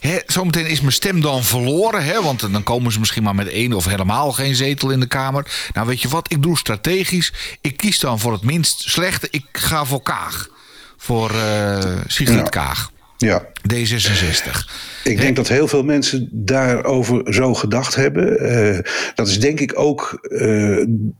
hè, 0.00 0.18
zometeen 0.26 0.66
is 0.66 0.80
mijn 0.80 0.92
stem 0.92 1.20
dan 1.20 1.44
verloren. 1.44 2.04
Hè, 2.04 2.22
want 2.22 2.40
dan 2.40 2.62
komen 2.62 2.92
ze 2.92 2.98
misschien 2.98 3.22
maar 3.22 3.34
met 3.34 3.48
één 3.48 3.72
of 3.72 3.84
helemaal 3.84 4.32
geen 4.32 4.54
zetel 4.54 4.90
in 4.90 5.00
de 5.00 5.06
Kamer. 5.06 5.68
Nou 5.72 5.86
weet 5.86 6.02
je 6.02 6.08
wat, 6.08 6.32
ik 6.32 6.42
doe 6.42 6.58
strategisch. 6.58 7.32
Ik 7.60 7.76
kies 7.76 7.98
dan 8.00 8.18
voor 8.18 8.32
het 8.32 8.42
minst 8.42 8.80
slechte. 8.80 9.28
Ik 9.30 9.46
ga 9.52 9.84
voor 9.84 10.02
Kaag. 10.02 10.48
Voor 10.96 11.30
eh 11.30 11.78
Sigrid 12.06 12.36
Ja. 12.36 12.42
Kaag. 12.42 12.90
Ja. 13.16 13.46
D66. 13.74 14.70
Ik 15.04 15.20
denk 15.20 15.36
dat 15.36 15.48
heel 15.48 15.68
veel 15.68 15.82
mensen 15.82 16.28
daarover 16.32 17.34
zo 17.34 17.54
gedacht 17.54 17.94
hebben. 17.94 18.38
Eh, 18.38 18.78
dat 19.14 19.28
is 19.28 19.40
denk 19.40 19.60
ik 19.60 19.78
ook 19.78 20.18
eh, 20.22 20.38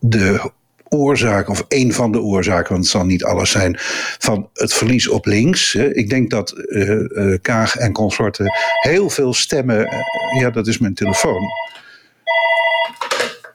de 0.01 0.51
oorzaak, 0.97 1.49
of 1.49 1.65
een 1.69 1.93
van 1.93 2.13
de 2.13 2.21
oorzaken, 2.21 2.69
want 2.73 2.83
het 2.83 2.93
zal 2.93 3.05
niet 3.05 3.25
alles 3.25 3.51
zijn, 3.51 3.77
van 4.19 4.49
het 4.53 4.73
verlies 4.73 5.09
op 5.09 5.27
links. 5.27 5.75
Ik 5.75 6.11
denk 6.11 6.31
dat 6.31 6.51
eh, 6.51 7.33
eh, 7.33 7.41
Kaag 7.43 7.77
en 7.77 7.93
consorten 7.93 8.53
heel 8.81 9.11
veel 9.11 9.35
stemmen. 9.35 9.87
eh, 9.87 10.01
ja, 10.41 10.51
dat 10.51 10.67
is 10.67 10.79
mijn 10.79 10.95
telefoon. 10.95 11.43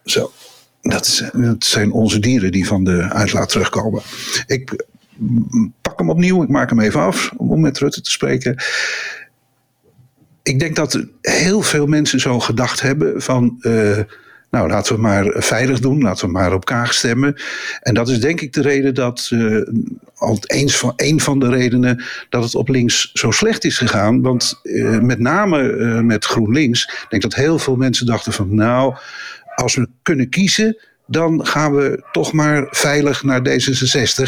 Zo. 0.05 0.31
Dat, 0.81 1.31
zijn 1.59 1.91
onze 1.91 2.19
dieren 2.19 2.51
die 2.51 2.67
van 2.67 2.83
de 2.83 3.09
uitlaat 3.09 3.49
terugkomen. 3.49 4.01
Ik 4.45 4.85
mm, 5.15 5.73
pak 5.81 5.99
hem 5.99 6.09
opnieuw, 6.09 6.43
ik 6.43 6.49
maak 6.49 6.69
hem 6.69 6.79
even 6.79 7.01
af 7.01 7.31
om 7.37 7.61
met 7.61 7.77
Rutte 7.77 8.01
te 8.01 8.11
spreken 8.11 8.55
ik 10.43 10.59
denk 10.59 10.75
dat 10.75 11.05
heel 11.21 11.61
veel 11.61 11.87
mensen 11.87 12.19
zo 12.19 12.39
gedacht 12.39 12.81
hebben 12.81 13.21
van... 13.21 13.57
nou, 14.51 14.69
laten 14.69 14.95
we 14.95 15.01
maar 15.01 15.33
veilig 15.35 15.79
doen, 15.79 16.01
laten 16.01 16.25
we 16.25 16.31
maar 16.31 16.53
op 16.53 16.65
Kaag 16.65 16.93
stemmen. 16.93 17.35
En 17.79 17.93
dat 17.93 18.09
is 18.09 18.19
denk 18.19 18.41
ik 18.41 18.53
de 18.53 18.61
reden 18.61 18.93
dat... 18.93 19.29
eh, 19.33 19.61
al 20.15 20.39
eens 20.45 20.77
van, 20.77 20.93
een 20.95 21.19
van 21.19 21.39
de 21.39 21.49
redenen 21.49 22.03
dat 22.29 22.43
het 22.43 22.55
op 22.55 22.69
links 22.69 23.11
zo 23.13 23.31
slecht 23.31 23.63
is 23.63 23.77
gegaan. 23.77 24.21
Want 24.21 24.59
eh, 24.63 24.99
met 24.99 25.19
name 25.19 25.71
eh, 25.71 25.99
met 25.99 26.25
GroenLinks... 26.25 26.83
ik 26.83 27.05
denk 27.09 27.21
dat 27.21 27.33
heel 27.33 27.59
veel 27.59 27.75
mensen 27.75 28.05
dachten 28.05 28.33
van... 28.33 28.55
nou, 28.55 28.95
als 29.55 29.75
we 29.75 29.89
kunnen 30.01 30.29
kiezen 30.29 30.77
dan 31.11 31.45
gaan 31.45 31.75
we 31.75 32.03
toch 32.11 32.31
maar 32.31 32.67
veilig 32.69 33.23
naar 33.23 33.39
D66. 33.39 34.23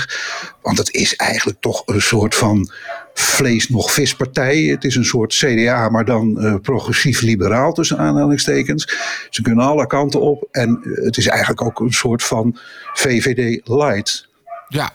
Want 0.61 0.77
het 0.77 0.93
is 0.93 1.15
eigenlijk 1.15 1.61
toch 1.61 1.83
een 1.85 2.01
soort 2.01 2.35
van 2.35 2.71
vlees 3.13 3.69
nog 3.69 3.91
vispartij. 3.91 4.57
Het 4.57 4.83
is 4.83 4.95
een 4.95 5.05
soort 5.05 5.33
CDA, 5.33 5.89
maar 5.89 6.05
dan 6.05 6.39
eh, 6.39 6.55
progressief-liberaal 6.61 7.73
tussen 7.73 7.97
aanhalingstekens. 7.97 8.97
Ze 9.29 9.41
kunnen 9.41 9.65
alle 9.65 9.87
kanten 9.87 10.21
op. 10.21 10.47
En 10.51 10.79
eh, 10.83 11.05
het 11.05 11.17
is 11.17 11.27
eigenlijk 11.27 11.61
ook 11.61 11.79
een 11.79 11.93
soort 11.93 12.23
van 12.23 12.57
VVD 12.93 13.67
light. 13.67 14.27
Ja. 14.67 14.93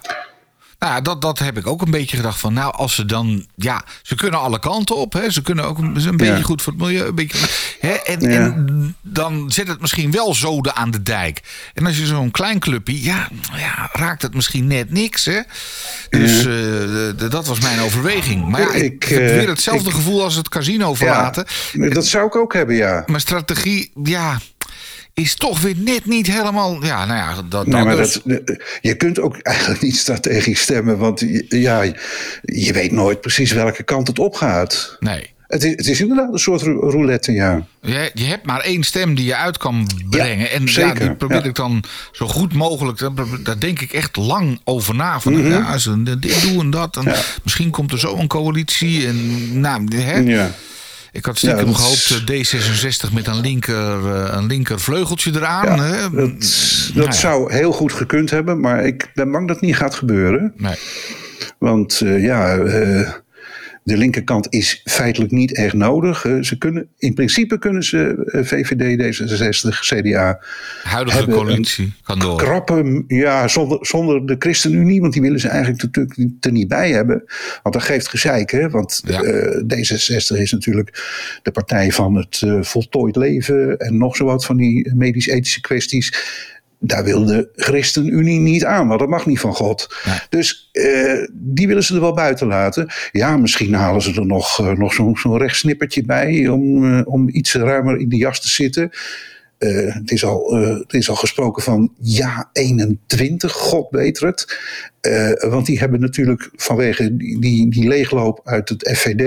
Nou, 0.79 1.01
dat, 1.01 1.21
dat 1.21 1.39
heb 1.39 1.57
ik 1.57 1.67
ook 1.67 1.81
een 1.81 1.91
beetje 1.91 2.15
gedacht 2.17 2.39
van. 2.39 2.53
Nou, 2.53 2.73
als 2.73 2.95
ze 2.95 3.05
dan. 3.05 3.45
Ja, 3.55 3.83
ze 4.01 4.15
kunnen 4.15 4.39
alle 4.39 4.59
kanten 4.59 4.95
op. 4.95 5.13
Hè. 5.13 5.29
Ze 5.29 5.41
kunnen 5.41 5.65
ook 5.65 5.77
een, 5.77 6.07
een 6.07 6.17
beetje 6.17 6.33
Ja. 6.33 6.41
goed 6.41 6.61
voor 6.61 6.73
het 6.73 6.81
milieu. 6.81 7.07
Een 7.07 7.15
beetje, 7.15 7.47
hè. 7.79 7.89
En, 7.91 8.21
Ja. 8.21 8.27
en 8.29 8.95
dan 9.01 9.51
zet 9.51 9.67
het 9.67 9.81
misschien 9.81 10.11
wel 10.11 10.35
zoden 10.35 10.75
aan 10.75 10.91
de 10.91 11.03
dijk. 11.03 11.41
En 11.73 11.85
als 11.85 11.97
je 11.97 12.05
zo'n 12.05 12.31
klein 12.31 12.59
clubje. 12.59 13.03
Ja, 13.03 13.27
ja, 13.55 13.89
raakt 13.93 14.21
het 14.21 14.33
misschien 14.33 14.67
net 14.67 14.91
niks. 14.91 15.25
Hè. 15.25 15.39
Dus 16.09 16.45
eh, 16.45 17.29
dat 17.29 17.47
was 17.47 17.59
mijn 17.59 17.79
overweging. 17.79 18.47
Maar 18.47 18.61
ja, 18.61 18.71
ik, 18.73 18.93
Ik, 18.93 19.03
heb 19.03 19.19
eh, 19.19 19.33
weer 19.35 19.47
hetzelfde 19.47 19.91
gevoel 19.91 20.23
als 20.23 20.35
het 20.35 20.49
casino 20.49 20.93
verlaten. 20.93 21.45
dat 21.73 22.05
zou 22.05 22.25
ik 22.27 22.35
ook 22.35 22.53
hebben, 22.53 22.75
ja. 22.75 23.03
Mijn 23.05 23.21
strategie, 23.21 23.91
ja. 24.03 24.37
Is 25.19 25.35
toch 25.35 25.61
weer 25.61 25.75
net 25.77 26.05
niet 26.05 26.27
helemaal. 26.27 26.85
Ja, 26.85 27.05
nou 27.05 27.17
ja, 27.17 27.35
dat, 27.35 27.49
dat 27.49 27.67
maar 27.67 27.95
dus. 27.95 28.21
dat, 28.23 28.41
je 28.81 28.95
kunt 28.95 29.19
ook 29.19 29.37
eigenlijk 29.37 29.81
niet 29.81 29.97
strategisch 29.97 30.61
stemmen, 30.61 30.97
want 30.97 31.25
ja, 31.49 31.81
je 32.41 32.73
weet 32.73 32.91
nooit 32.91 33.21
precies 33.21 33.51
welke 33.51 33.83
kant 33.83 34.07
het 34.07 34.19
opgaat. 34.19 34.97
Nee. 34.99 35.29
Het 35.47 35.63
is, 35.63 35.71
het 35.71 35.87
is 35.87 36.01
inderdaad 36.01 36.33
een 36.33 36.39
soort 36.39 36.61
rou- 36.61 36.89
roulette, 36.89 37.31
ja. 37.31 37.65
Je, 37.81 38.11
je 38.13 38.23
hebt 38.23 38.45
maar 38.45 38.59
één 38.59 38.83
stem 38.83 39.15
die 39.15 39.25
je 39.25 39.35
uit 39.35 39.57
kan 39.57 39.87
brengen. 40.09 40.51
en 40.51 40.61
ja, 40.61 40.71
zeker, 40.71 40.99
die 40.99 41.15
probeer 41.15 41.37
ja. 41.37 41.43
ik 41.43 41.55
dan 41.55 41.83
zo 42.11 42.27
goed 42.27 42.53
mogelijk. 42.53 42.99
Daar, 43.43 43.59
denk 43.59 43.79
ik 43.79 43.93
echt 43.93 44.15
lang 44.15 44.59
over 44.63 44.95
na. 44.95 45.19
Van, 45.19 45.47
ja, 45.47 45.77
ze 45.77 46.03
dit 46.03 46.41
doen 46.41 46.59
en 46.59 46.69
dat. 46.69 46.97
En 46.97 47.13
Misschien 47.43 47.69
komt 47.69 47.91
er 47.91 47.99
zo 47.99 48.15
een 48.17 48.27
coalitie. 48.27 49.07
En, 49.07 49.59
nou, 49.59 49.95
hè, 49.95 50.17
ja. 50.17 50.51
Ik 51.11 51.25
had 51.25 51.37
stiekem 51.37 51.67
Ja, 51.67 51.73
gehoopt 51.73 52.23
eh, 52.27 52.43
D66 52.43 53.13
met 53.13 53.27
een 53.27 53.39
linker, 53.39 54.15
eh, 54.15 54.33
een 54.35 54.45
linker 54.47 54.79
vleugeltje 54.79 55.31
eraan. 55.35 55.75
Ja, 55.75 55.83
hè. 55.83 56.01
dat 56.01 56.11
dat 56.11 56.93
Nou 56.93 57.05
ja. 57.05 57.11
zou 57.11 57.53
heel 57.53 57.71
goed 57.71 57.93
gekund 57.93 58.29
hebben, 58.29 58.59
maar 58.59 58.85
ik 58.85 59.11
ben 59.13 59.31
bang 59.31 59.47
dat 59.47 59.55
het 59.55 59.65
niet 59.65 59.75
gaat 59.75 59.95
gebeuren. 59.95 60.53
Nee. 60.57 60.75
Want 61.57 62.01
eh, 62.01 62.23
ja, 62.23 62.57
de 63.89 63.97
linkerkant 63.97 64.47
is 64.49 64.81
feitelijk 64.85 65.31
niet 65.31 65.55
echt 65.55 65.73
nodig. 65.73 66.25
Eh, 66.25 66.41
ze 66.41 66.57
kunnen, 66.57 66.87
in 66.97 67.13
principe 67.13 67.59
kunnen 67.59 67.83
ze 67.83 68.23
eh, 68.31 68.43
VVD, 68.43 68.97
D66, 69.01 69.79
CDA 69.79 70.39
Huidige 70.83 71.27
coalitie 71.27 71.93
kan 72.03 72.19
door. 72.19 72.37
krappen, 72.37 73.03
ja, 73.07 73.47
zonder, 73.47 73.77
zonder 73.81 74.25
de 74.25 74.35
ChristenUnie, 74.39 75.01
want 75.01 75.13
die 75.13 75.21
willen 75.21 75.39
ze 75.39 75.47
eigenlijk 75.47 75.81
natuurlijk 75.83 76.29
er 76.39 76.51
niet 76.51 76.67
bij 76.67 76.91
hebben. 76.91 77.23
Want 77.63 77.75
dat 77.75 77.83
geeft 77.83 78.07
gezeik, 78.09 78.51
hè? 78.51 78.69
Want 78.69 79.01
Ja. 79.05 79.21
eh, 79.21 79.61
D66 79.67 80.37
is 80.37 80.51
natuurlijk 80.51 81.03
de 81.43 81.51
partij 81.51 81.91
van 81.91 82.15
het 82.15 82.41
eh, 82.45 82.57
voltooid 82.61 83.15
leven 83.15 83.77
en 83.77 83.97
nog 83.97 84.15
zo 84.15 84.25
wat 84.25 84.45
van 84.45 84.57
die 84.57 84.93
medisch-ethische 84.95 85.61
kwesties. 85.61 86.13
Daar 86.79 87.03
wil 87.03 87.25
de 87.25 87.49
ChristenUnie 87.55 88.39
niet 88.39 88.65
aan, 88.65 88.87
want 88.87 88.99
dat 88.99 89.09
mag 89.09 89.25
niet 89.25 89.39
van 89.39 89.53
God. 89.53 89.87
Dus 90.29 90.69
eh, 90.71 91.27
die 91.31 91.67
willen 91.67 91.83
ze 91.83 91.93
er 91.93 92.01
wel 92.01 92.13
buiten 92.13 92.47
laten. 92.47 92.87
Ja, 93.11 93.37
misschien 93.37 93.73
halen 93.73 94.01
ze 94.01 94.13
er 94.13 94.25
nog, 94.25 94.59
eh, 94.59 94.71
nog 94.71 94.93
zo'n 94.93 95.17
zo'n 95.17 95.37
rechtsnippertje 95.37 96.03
bij 96.03 96.47
om, 96.47 96.93
eh, 96.93 97.01
om 97.03 97.29
iets 97.29 97.53
ruimer 97.53 97.97
in 97.97 98.09
de 98.09 98.17
jas 98.17 98.41
te 98.41 98.49
zitten. 98.49 98.89
Het, 99.57 100.11
is 100.11 100.25
al, 100.25 100.55
het 100.55 100.93
is 100.93 101.09
al 101.09 101.15
gesproken 101.15 101.63
van 101.63 101.93
ja 101.99 102.49
21, 102.53 103.51
god 103.51 103.87
weet 103.89 104.19
het. 104.19 104.59
Eh, 105.01 105.49
want 105.49 105.65
die 105.65 105.79
hebben 105.79 105.99
natuurlijk 105.99 106.49
vanwege 106.55 107.17
die, 107.17 107.39
die, 107.41 107.69
die 107.69 107.87
leegloop 107.87 108.41
uit 108.43 108.69
het 108.69 108.91
FVD 108.97 109.21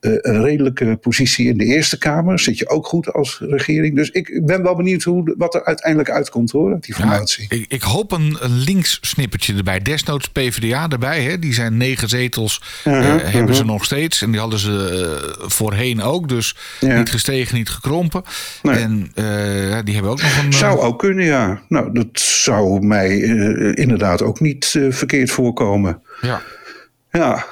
eh, 0.00 0.12
een 0.20 0.42
redelijke 0.42 0.96
positie 1.00 1.46
in 1.48 1.58
de 1.58 1.64
Eerste 1.64 1.98
Kamer. 1.98 2.38
Zit 2.38 2.58
je 2.58 2.68
ook 2.68 2.86
goed 2.86 3.12
als 3.12 3.38
regering. 3.48 3.96
Dus 3.96 4.10
ik 4.10 4.40
ben 4.46 4.62
wel 4.62 4.76
benieuwd 4.76 5.02
hoe, 5.02 5.34
wat 5.38 5.54
er 5.54 5.64
uiteindelijk 5.64 6.10
uitkomt 6.10 6.50
hoor, 6.50 6.70
die 6.80 6.94
Ja, 6.96 7.00
formatie. 7.00 7.46
ik, 7.48 7.64
ik 7.68 7.82
hoop 7.82 8.12
een, 8.12 8.36
links 8.42 8.98
snippertje 9.00 9.54
erbij. 9.56 9.80
Desnoods 9.80 10.28
PvdA 10.28 10.88
erbij. 10.88 11.22
Hè. 11.22 11.38
Die 11.38 11.54
zijn 11.54 11.76
negen 11.76 12.08
zetels. 12.08 12.62
eh, 12.84 12.92
Uh-huh, 12.92 13.32
hebben 13.32 13.54
ze 13.54 13.64
nog 13.64 13.84
steeds. 13.84 14.22
En 14.22 14.30
die 14.30 14.40
hadden 14.40 14.58
ze 14.58 15.36
voorheen 15.46 16.02
ook. 16.02 16.28
Dus 16.28 16.56
Ja. 16.80 16.98
niet 16.98 17.10
gestegen, 17.10 17.56
niet 17.56 17.68
gekrompen. 17.70 18.22
Nee. 18.62 18.76
En 18.76 19.10
die 19.84 19.94
hebben 19.94 20.10
ook 20.10 20.22
nog 20.22 20.38
een... 20.44 20.52
Zou 20.52 20.78
ook 20.80 20.98
kunnen, 20.98 21.24
ja. 21.24 21.62
Nou, 21.68 21.92
dat 21.92 22.06
zou 22.20 22.86
mij 22.86 23.18
inderdaad 23.74 24.22
ook 24.22 24.40
niet 24.40 24.78
verkeerd 24.92 25.30
voorkomen. 25.30 26.02
ja. 26.20 26.42
Ja. 27.12 27.44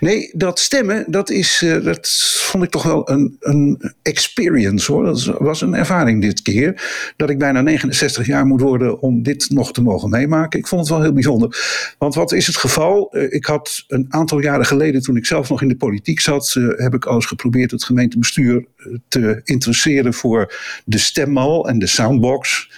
Nee, 0.00 0.30
dat 0.32 0.58
stemmen, 0.58 1.04
dat, 1.06 1.30
is, 1.30 1.62
eh, 1.64 1.84
dat 1.84 2.08
vond 2.40 2.64
ik 2.64 2.70
toch 2.70 2.82
wel 2.82 3.10
een, 3.10 3.36
een 3.40 3.92
experience 4.02 4.92
hoor. 4.92 5.04
Dat 5.04 5.24
was 5.24 5.60
een 5.60 5.74
ervaring 5.74 6.22
dit 6.22 6.42
keer. 6.42 6.82
Dat 7.16 7.30
ik 7.30 7.38
bijna 7.38 7.60
69 7.60 8.26
jaar 8.26 8.46
moet 8.46 8.60
worden 8.60 9.00
om 9.00 9.22
dit 9.22 9.50
nog 9.50 9.72
te 9.72 9.82
mogen 9.82 10.10
meemaken. 10.10 10.58
Ik 10.58 10.66
vond 10.66 10.80
het 10.80 10.90
wel 10.90 11.02
heel 11.02 11.12
bijzonder. 11.12 11.56
Want 11.98 12.14
wat 12.14 12.32
is 12.32 12.46
het 12.46 12.56
geval? 12.56 13.12
Eh, 13.12 13.32
Ik 13.32 13.44
had 13.44 13.84
een 13.88 14.06
aantal 14.08 14.40
jaren 14.40 14.66
geleden, 14.66 15.02
toen 15.02 15.16
ik 15.16 15.26
zelf 15.26 15.48
nog 15.48 15.62
in 15.62 15.68
de 15.68 15.76
politiek 15.76 16.20
zat, 16.20 16.54
eh, 16.56 16.68
heb 16.76 16.94
ik 16.94 17.04
al 17.06 17.14
eens 17.14 17.26
geprobeerd 17.26 17.70
het 17.70 17.84
gemeentebestuur 17.84 18.64
te 19.08 19.40
interesseren 19.44 20.14
voor 20.14 20.54
de 20.84 20.98
stemmal 20.98 21.68
en 21.68 21.78
de 21.78 21.86
soundbox. 21.86 22.70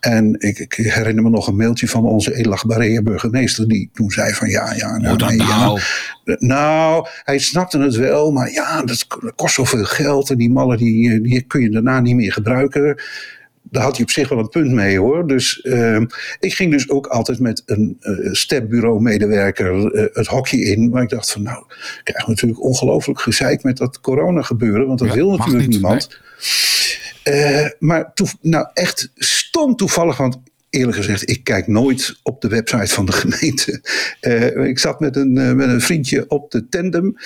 En 0.00 0.34
ik, 0.38 0.58
ik 0.58 0.72
herinner 0.74 1.22
me 1.22 1.30
nog 1.30 1.46
een 1.46 1.56
mailtje 1.56 1.88
van 1.88 2.04
onze 2.04 2.34
edelachtbare 2.34 3.02
burgemeester, 3.02 3.68
die 3.68 3.90
toen 3.92 4.10
zei 4.10 4.32
van 4.32 4.48
ja, 4.48 4.72
ja, 4.74 4.98
nou, 4.98 5.36
ja. 5.36 5.58
nou? 5.58 5.80
Nou, 6.24 7.06
hij 7.24 7.38
snapte 7.38 7.78
het 7.78 7.94
wel, 7.94 8.32
maar 8.32 8.52
ja, 8.52 8.82
dat 8.82 9.06
kost 9.36 9.54
zoveel 9.54 9.84
geld 9.84 10.30
en 10.30 10.36
die 10.36 10.50
mallen 10.50 10.78
die, 10.78 11.20
die 11.20 11.42
kun 11.42 11.60
je 11.60 11.70
daarna 11.70 12.00
niet 12.00 12.14
meer 12.14 12.32
gebruiken. 12.32 13.02
daar 13.62 13.82
had 13.82 13.94
hij 13.94 14.04
op 14.04 14.10
zich 14.10 14.28
wel 14.28 14.38
een 14.38 14.48
punt 14.48 14.72
mee 14.72 14.98
hoor. 14.98 15.26
Dus 15.26 15.60
uh, 15.62 16.00
ik 16.40 16.54
ging 16.54 16.72
dus 16.72 16.90
ook 16.90 17.06
altijd 17.06 17.38
met 17.38 17.62
een 17.66 17.96
uh, 18.00 18.32
stembureau-medewerker 18.32 19.94
uh, 19.94 20.04
het 20.12 20.26
hokje 20.26 20.64
in. 20.64 20.90
Maar 20.90 21.02
ik 21.02 21.08
dacht 21.08 21.32
van 21.32 21.42
nou, 21.42 21.64
ik 21.68 22.00
krijg 22.04 22.26
natuurlijk 22.26 22.62
ongelooflijk 22.62 23.20
gezeik 23.20 23.62
met 23.62 23.76
dat 23.76 24.00
corona 24.00 24.42
gebeuren. 24.42 24.86
Want 24.86 24.98
dat 24.98 25.08
ja, 25.08 25.14
wil 25.14 25.36
natuurlijk 25.36 25.58
niet, 25.58 25.68
niemand. 25.68 26.08
Nee. 26.08 26.87
Maar 27.78 28.12
toe, 28.14 28.28
nou 28.40 28.66
echt 28.74 29.10
stom 29.16 29.76
toevallig, 29.76 30.16
want 30.16 30.38
eerlijk 30.70 30.96
gezegd, 30.96 31.30
ik 31.30 31.44
kijk 31.44 31.66
nooit 31.66 32.18
op 32.22 32.40
de 32.40 32.48
website 32.48 32.94
van 32.94 33.06
de 33.06 33.12
gemeente. 33.22 33.80
Uh, 34.20 34.68
ik 34.68 34.78
zat 34.78 35.00
met 35.00 35.16
een, 35.16 35.36
uh, 35.36 35.52
met 35.52 35.68
een 35.68 35.80
vriendje 35.80 36.24
op 36.28 36.50
de 36.50 36.68
tandem. 36.68 37.16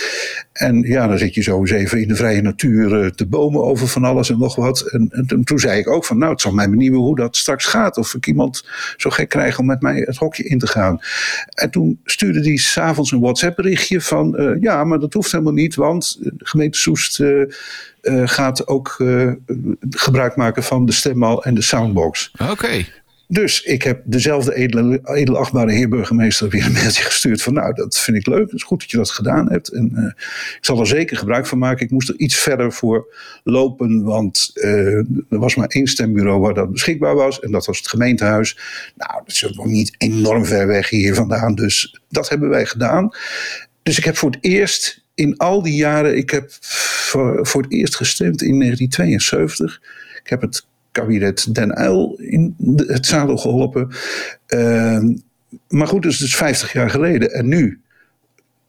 En 0.53 0.83
ja, 0.83 1.07
dan 1.07 1.19
zit 1.19 1.35
je 1.35 1.43
zo 1.43 1.61
eens 1.61 1.71
even 1.71 2.01
in 2.01 2.09
de 2.09 2.17
vrije 2.17 2.43
natuur 2.43 3.05
uh, 3.05 3.11
te 3.11 3.27
bomen 3.27 3.63
over 3.63 3.89
van 3.89 4.05
alles 4.05 4.31
en 4.31 4.39
nog 4.39 4.55
wat. 4.55 4.81
En, 4.81 5.09
en, 5.11 5.45
toen 5.45 5.59
zei 5.59 5.79
ik 5.79 5.89
ook 5.89 6.05
van, 6.05 6.19
nou, 6.19 6.33
het 6.33 6.41
zal 6.41 6.53
mij 6.53 6.71
benieuwen 6.71 7.01
hoe 7.01 7.17
dat 7.17 7.37
straks 7.37 7.65
gaat. 7.65 7.97
Of 7.97 8.15
ik 8.15 8.27
iemand 8.27 8.67
zo 8.97 9.11
gek 9.11 9.29
krijg 9.29 9.59
om 9.59 9.67
met 9.67 9.83
mij 9.83 9.97
het 9.97 10.17
hokje 10.17 10.45
in 10.45 10.59
te 10.59 10.67
gaan. 10.67 11.01
En 11.49 11.71
toen 11.71 12.01
stuurde 12.05 12.41
hij 12.41 12.57
s'avonds 12.57 13.11
een 13.11 13.21
WhatsApp 13.21 13.57
berichtje 13.57 14.01
van, 14.01 14.57
ja, 14.61 14.85
maar 14.85 14.99
dat 14.99 15.13
hoeft 15.13 15.33
helemaal 15.33 15.53
niet, 15.53 15.75
want 15.75 16.19
de 16.21 16.35
gemeente 16.39 16.79
Soest... 16.79 17.23
gaat 18.25 18.67
ook 18.67 18.97
gebruik 19.91 20.37
maken 20.37 20.63
van 20.63 20.87
de 20.87 20.93
stemmal 20.93 21.45
en 21.45 21.55
de 21.55 21.63
soundbox. 21.63 22.33
Oké. 22.51 22.85
Dus 23.33 23.63
ik 23.63 23.83
heb 23.83 24.01
dezelfde 24.05 24.55
edele, 24.55 25.01
edelachtbare 25.05 25.73
heer 25.73 25.89
burgemeester 25.89 26.49
weer 26.49 26.65
een 26.67 26.73
mailtje 26.73 27.03
gestuurd 27.03 27.43
van 27.43 27.53
nou, 27.53 27.75
dat 27.75 27.99
vind 27.99 28.17
ik 28.17 28.27
leuk. 28.27 28.45
Het 28.45 28.53
is 28.53 28.63
goed 28.63 28.81
dat 28.81 28.91
je 28.91 28.97
dat 28.97 29.11
gedaan 29.11 29.51
hebt. 29.51 29.69
En 29.69 29.93
uh, 29.95 30.05
ik 30.57 30.59
zal 30.61 30.81
er 30.81 30.87
zeker 30.87 31.17
gebruik 31.17 31.47
van 31.47 31.59
maken. 31.59 31.85
Ik 31.85 31.91
moest 31.91 32.09
er 32.09 32.19
iets 32.19 32.37
verder 32.37 32.73
voor 32.73 33.15
lopen, 33.45 34.03
want 34.03 34.51
uh, 34.55 34.97
er 34.97 35.07
was 35.29 35.55
maar 35.55 35.69
één 35.69 35.87
stembureau 35.87 36.41
waar 36.41 36.55
dat 36.55 36.73
beschikbaar 36.73 37.15
was. 37.15 37.41
En 37.41 37.51
dat 37.51 37.67
was 37.67 37.79
het 37.79 37.89
gemeentehuis. 37.89 38.59
Nou, 38.97 39.13
dat 39.25 39.29
is 39.29 39.53
nog 39.55 39.67
niet 39.67 39.95
enorm 39.99 40.45
ver 40.45 40.67
weg 40.67 40.89
hier 40.89 41.15
vandaan. 41.15 41.55
Dus 41.55 42.01
dat 42.09 42.29
hebben 42.29 42.49
wij 42.49 42.67
gedaan. 42.67 43.11
Dus 43.83 43.99
ik 43.99 44.05
heb 44.05 44.17
voor 44.17 44.31
het 44.31 44.45
eerst 44.45 45.05
in 45.15 45.37
al 45.37 45.63
die 45.63 45.75
jaren, 45.75 46.17
ik 46.17 46.31
heb 46.31 46.51
voor, 46.61 47.47
voor 47.47 47.63
het 47.63 47.73
eerst 47.73 47.97
gestemd 47.97 48.43
in 48.43 48.59
1972. 48.59 49.81
Ik 50.23 50.31
heb 50.31 50.41
het 50.41 50.67
kabinet 50.93 51.55
Den 51.55 51.81
Uyl 51.81 52.15
in 52.19 52.55
het 52.77 53.07
zadel 53.07 53.37
geholpen. 53.37 53.89
Uh, 54.49 54.99
maar 55.69 55.87
goed, 55.87 56.03
dus, 56.03 56.19
dus 56.19 56.37
50 56.37 56.73
jaar 56.73 56.91
geleden. 56.91 57.33
En 57.33 57.49
nu 57.49 57.81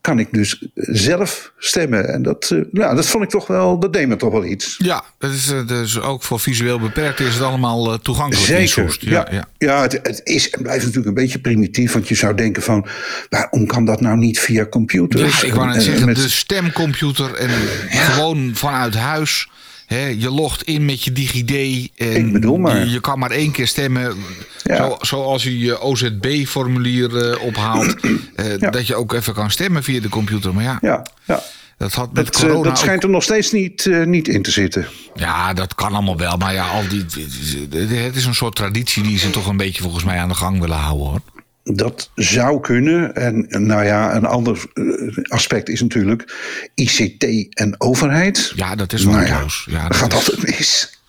kan 0.04 0.20
ik 0.20 0.28
dus 0.32 0.68
zelf 0.76 1.54
stemmen. 1.58 2.14
En 2.14 2.22
dat, 2.22 2.50
uh, 2.54 2.64
ja, 2.72 2.94
dat 2.94 3.06
vond 3.06 3.24
ik 3.24 3.30
toch 3.30 3.48
wel, 3.48 3.80
dat 3.80 3.94
deed 3.94 4.08
me 4.08 4.16
toch 4.16 4.32
wel 4.32 4.46
iets. 4.46 4.76
Ja, 4.78 5.04
dat 5.18 5.32
is, 5.32 5.54
dus 5.68 6.00
ook 6.00 6.24
voor 6.24 6.40
visueel 6.40 6.80
beperkten 6.80 7.26
is 7.26 7.34
het 7.34 7.44
allemaal 7.44 7.94
uh, 7.94 8.00
toegankelijk. 8.00 8.46
Zeker, 8.46 8.98
ja, 9.00 9.28
ja. 9.32 9.48
ja. 9.58 9.82
het, 9.82 9.92
het, 9.92 10.22
is 10.24 10.50
en 10.50 10.62
blijft 10.62 10.82
natuurlijk 10.82 11.08
een 11.08 11.24
beetje 11.24 11.40
primitief. 11.40 11.94
Want 11.94 12.08
je 12.08 12.16
zou 12.16 12.36
denken 12.36 12.64
van, 12.64 12.88
waarom 13.30 13.66
kan 13.66 13.86
dat 13.86 14.02
nou 14.02 14.18
niet 14.18 14.40
via 14.40 14.66
computers? 14.66 15.42
Ja, 15.42 15.48
ik 15.48 15.54
wou 15.54 15.68
net 15.68 15.84
zeggen, 15.84 16.06
met... 16.06 16.16
de 16.16 16.30
stemcomputer 16.30 17.34
en 17.34 17.50
gewoon 17.90 18.52
vanuit 18.54 18.96
huis 18.96 19.50
je 19.94 20.32
logt 20.32 20.64
in 20.64 20.86
met 20.86 21.04
je 21.04 21.12
DigiD. 21.12 21.92
En 21.96 22.16
ik 22.16 22.34
bedoel 22.34 22.58
maar. 22.58 22.88
Je, 22.88 23.00
kan 23.00 23.20
maar 23.20 23.32
één 23.32 23.52
keer 23.52 23.68
stemmen. 23.68 24.16
Zo, 24.64 24.98
zoals 25.02 25.44
je 25.44 25.60
je 25.60 25.80
OZB-formulier 25.80 27.32
uh, 27.32 27.42
ophaalt. 27.42 27.96
Uh, 28.36 28.72
Dat 28.72 28.88
je 28.88 28.96
ook 28.96 29.14
even 29.14 29.34
kan 29.34 29.52
stemmen 29.52 29.84
via 29.84 30.02
de 30.02 30.10
computer. 30.10 30.54
Maar 30.54 30.64
ja, 30.64 30.78
ja, 30.82 31.06
ja. 31.24 31.42
dat 31.78 31.94
had 31.94 32.14
met 32.14 32.26
dat, 32.26 32.40
corona 32.40 32.70
dat 32.70 32.78
schijnt 32.78 32.98
ook... 32.98 33.04
er 33.04 33.10
nog 33.10 33.24
steeds 33.24 33.52
niet, 33.52 33.90
niet 34.06 34.28
in 34.28 34.42
te 34.42 34.52
zitten. 34.52 34.88
Ja, 35.16 35.54
dat 35.54 35.76
kan 35.76 35.94
allemaal 35.94 36.18
wel. 36.18 36.38
Maar 36.38 36.54
ja, 36.54 36.68
al 36.68 36.88
die, 36.88 37.06
het 38.04 38.16
is 38.16 38.26
een 38.26 38.36
soort 38.36 38.56
traditie 38.56 39.04
die 39.04 39.18
ze 39.18 39.30
toch 39.30 39.48
een 39.48 39.58
beetje 39.58 39.82
volgens 39.82 40.04
mij 40.04 40.18
aan 40.18 40.28
de 40.28 40.36
gang 40.36 40.60
willen 40.60 40.78
houden 40.78 41.08
hoor. 41.08 41.20
Dat 41.64 42.12
zou 42.16 42.60
kunnen. 42.60 43.16
En 43.16 43.48
nou 43.50 43.84
ja, 43.86 44.16
een 44.16 44.26
ander 44.26 44.64
eh, 44.74 44.84
aspect 45.28 45.70
is 45.70 45.82
natuurlijk 45.82 46.36
ICT 46.76 47.24
en 47.50 47.76
overheid. 47.78 48.54
Ja, 48.56 48.76
dat 48.76 48.94
is 48.94 49.04
wel 49.04 49.14
nou 49.14 49.26
ja, 49.26 49.46
ja, 49.66 49.88
dat 49.88 49.98
gaat 49.98 50.12
is... 50.12 50.18
altijd 50.18 50.44
mis. 50.44 51.02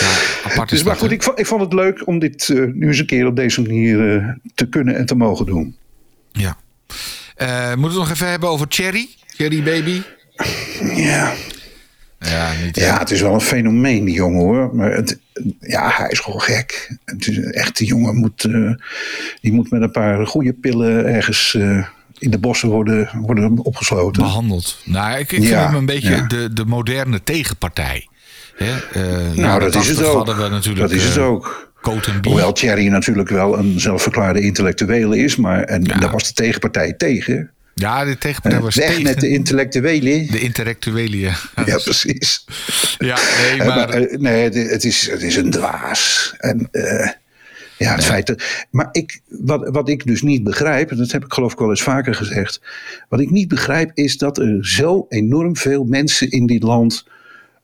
Ja, 0.00 0.50
apart 0.50 0.68
dus, 0.68 0.82
maar 0.82 0.96
goed, 0.96 1.10
ik 1.10 1.22
vond, 1.22 1.38
ik 1.38 1.46
vond 1.46 1.60
het 1.60 1.72
leuk 1.72 2.06
om 2.06 2.18
dit 2.18 2.48
uh, 2.48 2.72
nu 2.72 2.86
eens 2.86 2.98
een 2.98 3.06
keer 3.06 3.26
op 3.26 3.36
deze 3.36 3.62
manier 3.62 3.98
uh, 3.98 4.28
te 4.54 4.68
kunnen 4.68 4.96
en 4.96 5.06
te 5.06 5.14
mogen 5.14 5.46
doen. 5.46 5.76
Ja. 6.32 6.56
Uh, 7.38 7.74
moeten 7.74 7.80
we 7.80 7.88
het 7.88 7.96
nog 7.96 8.10
even 8.10 8.28
hebben 8.28 8.48
over 8.48 8.66
Cherry? 8.68 9.08
Cherry 9.26 9.62
Baby? 9.62 10.02
Ja. 10.94 11.34
Ja, 12.28 12.52
niet, 12.64 12.76
ja, 12.76 12.98
het 12.98 13.10
is 13.10 13.20
wel 13.20 13.34
een 13.34 13.40
fenomeen, 13.40 14.04
die 14.04 14.14
jongen 14.14 14.40
hoor. 14.40 14.74
Maar 14.74 14.92
het, 14.92 15.18
ja, 15.60 15.90
hij 15.90 16.08
is 16.08 16.18
gewoon 16.18 16.40
gek. 16.40 16.96
Het 17.04 17.26
is 17.28 17.38
echt, 17.38 17.76
die 17.76 17.86
jongen 17.86 18.16
moet, 18.16 18.44
uh, 18.44 18.70
die 19.40 19.52
moet 19.52 19.70
met 19.70 19.82
een 19.82 19.90
paar 19.90 20.26
goede 20.26 20.52
pillen 20.52 21.06
ergens 21.06 21.54
uh, 21.54 21.86
in 22.18 22.30
de 22.30 22.38
bossen 22.38 22.68
worden, 22.68 23.10
worden 23.14 23.64
opgesloten. 23.64 24.22
Behandeld. 24.22 24.78
Nou, 24.84 25.18
ik, 25.18 25.32
ik 25.32 25.42
vind 25.42 25.54
hem 25.54 25.74
een 25.74 25.86
beetje 25.86 26.10
ja. 26.10 26.26
de, 26.26 26.52
de 26.52 26.64
moderne 26.64 27.22
tegenpartij. 27.22 28.08
Hè? 28.56 28.74
Uh, 28.96 29.36
nou, 29.36 29.60
dat 29.60 29.74
is 29.74 29.88
het 29.88 30.02
ook. 30.02 30.16
Hadden 30.16 30.36
we 30.36 30.48
natuurlijk, 30.48 30.88
dat 30.88 30.98
is 30.98 31.04
het 31.04 31.18
ook. 31.18 31.64
Hoewel 32.22 32.52
Thierry 32.52 32.88
natuurlijk 32.88 33.28
wel 33.28 33.58
een 33.58 33.80
zelfverklaarde 33.80 34.40
intellectuele 34.40 35.18
is, 35.18 35.36
maar 35.36 35.62
en 35.62 35.84
ja. 35.84 35.98
daar 35.98 36.10
was 36.10 36.26
de 36.26 36.32
tegenpartij 36.32 36.92
tegen. 36.92 37.50
Ja, 37.80 38.04
de 38.04 38.18
tegenpartij 38.18 38.60
was 38.60 38.74
Weg 38.74 38.88
tegen. 38.88 39.02
met 39.02 39.20
de 39.20 39.28
intellectuelen. 39.28 40.26
De 40.26 40.40
intellectuelen, 40.40 41.18
ja. 41.18 41.36
Ja, 41.64 41.78
precies. 41.78 42.44
Ja, 42.98 43.18
nee, 43.42 43.56
maar... 43.56 43.66
maar 43.66 44.00
uh, 44.00 44.18
nee, 44.18 44.50
het 44.50 44.84
is, 44.84 45.10
het 45.10 45.22
is 45.22 45.36
een 45.36 45.50
dwaas. 45.50 46.34
En 46.38 46.68
uh, 46.72 47.08
ja, 47.78 47.90
het 47.90 47.96
nee. 47.96 48.06
feit 48.06 48.26
dat... 48.26 48.42
Maar 48.70 48.88
ik, 48.92 49.20
wat, 49.28 49.68
wat 49.68 49.88
ik 49.88 50.06
dus 50.06 50.22
niet 50.22 50.44
begrijp, 50.44 50.90
en 50.90 50.96
dat 50.96 51.10
heb 51.10 51.24
ik 51.24 51.32
geloof 51.32 51.52
ik 51.52 51.58
wel 51.58 51.70
eens 51.70 51.82
vaker 51.82 52.14
gezegd. 52.14 52.60
Wat 53.08 53.20
ik 53.20 53.30
niet 53.30 53.48
begrijp 53.48 53.90
is 53.94 54.18
dat 54.18 54.38
er 54.38 54.66
zo 54.66 55.06
enorm 55.08 55.56
veel 55.56 55.84
mensen 55.84 56.30
in 56.30 56.46
dit 56.46 56.62
land 56.62 57.06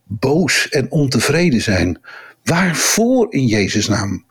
boos 0.05 0.69
en 0.69 0.91
ontevreden 0.91 1.61
zijn. 1.61 2.01
Waarvoor 2.45 3.27
in 3.33 3.47
Jezus' 3.47 3.89
naam? 3.89 4.25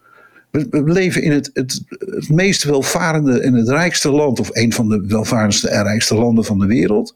We, 0.51 0.83
leven 0.83 1.21
in 1.21 1.31
het, 1.31 1.49
het, 1.53 1.81
het, 1.87 2.29
meest 2.29 2.63
welvarende 2.63 3.39
en 3.39 3.53
het 3.53 3.69
rijkste 3.69 4.11
land, 4.11 4.39
of 4.39 4.49
een 4.51 4.73
van 4.73 4.89
de 4.89 5.03
welvarendste 5.07 5.69
en 5.69 5.83
rijkste 5.83 6.15
landen 6.15 6.45
van 6.45 6.59
de 6.59 6.65
wereld. 6.65 7.15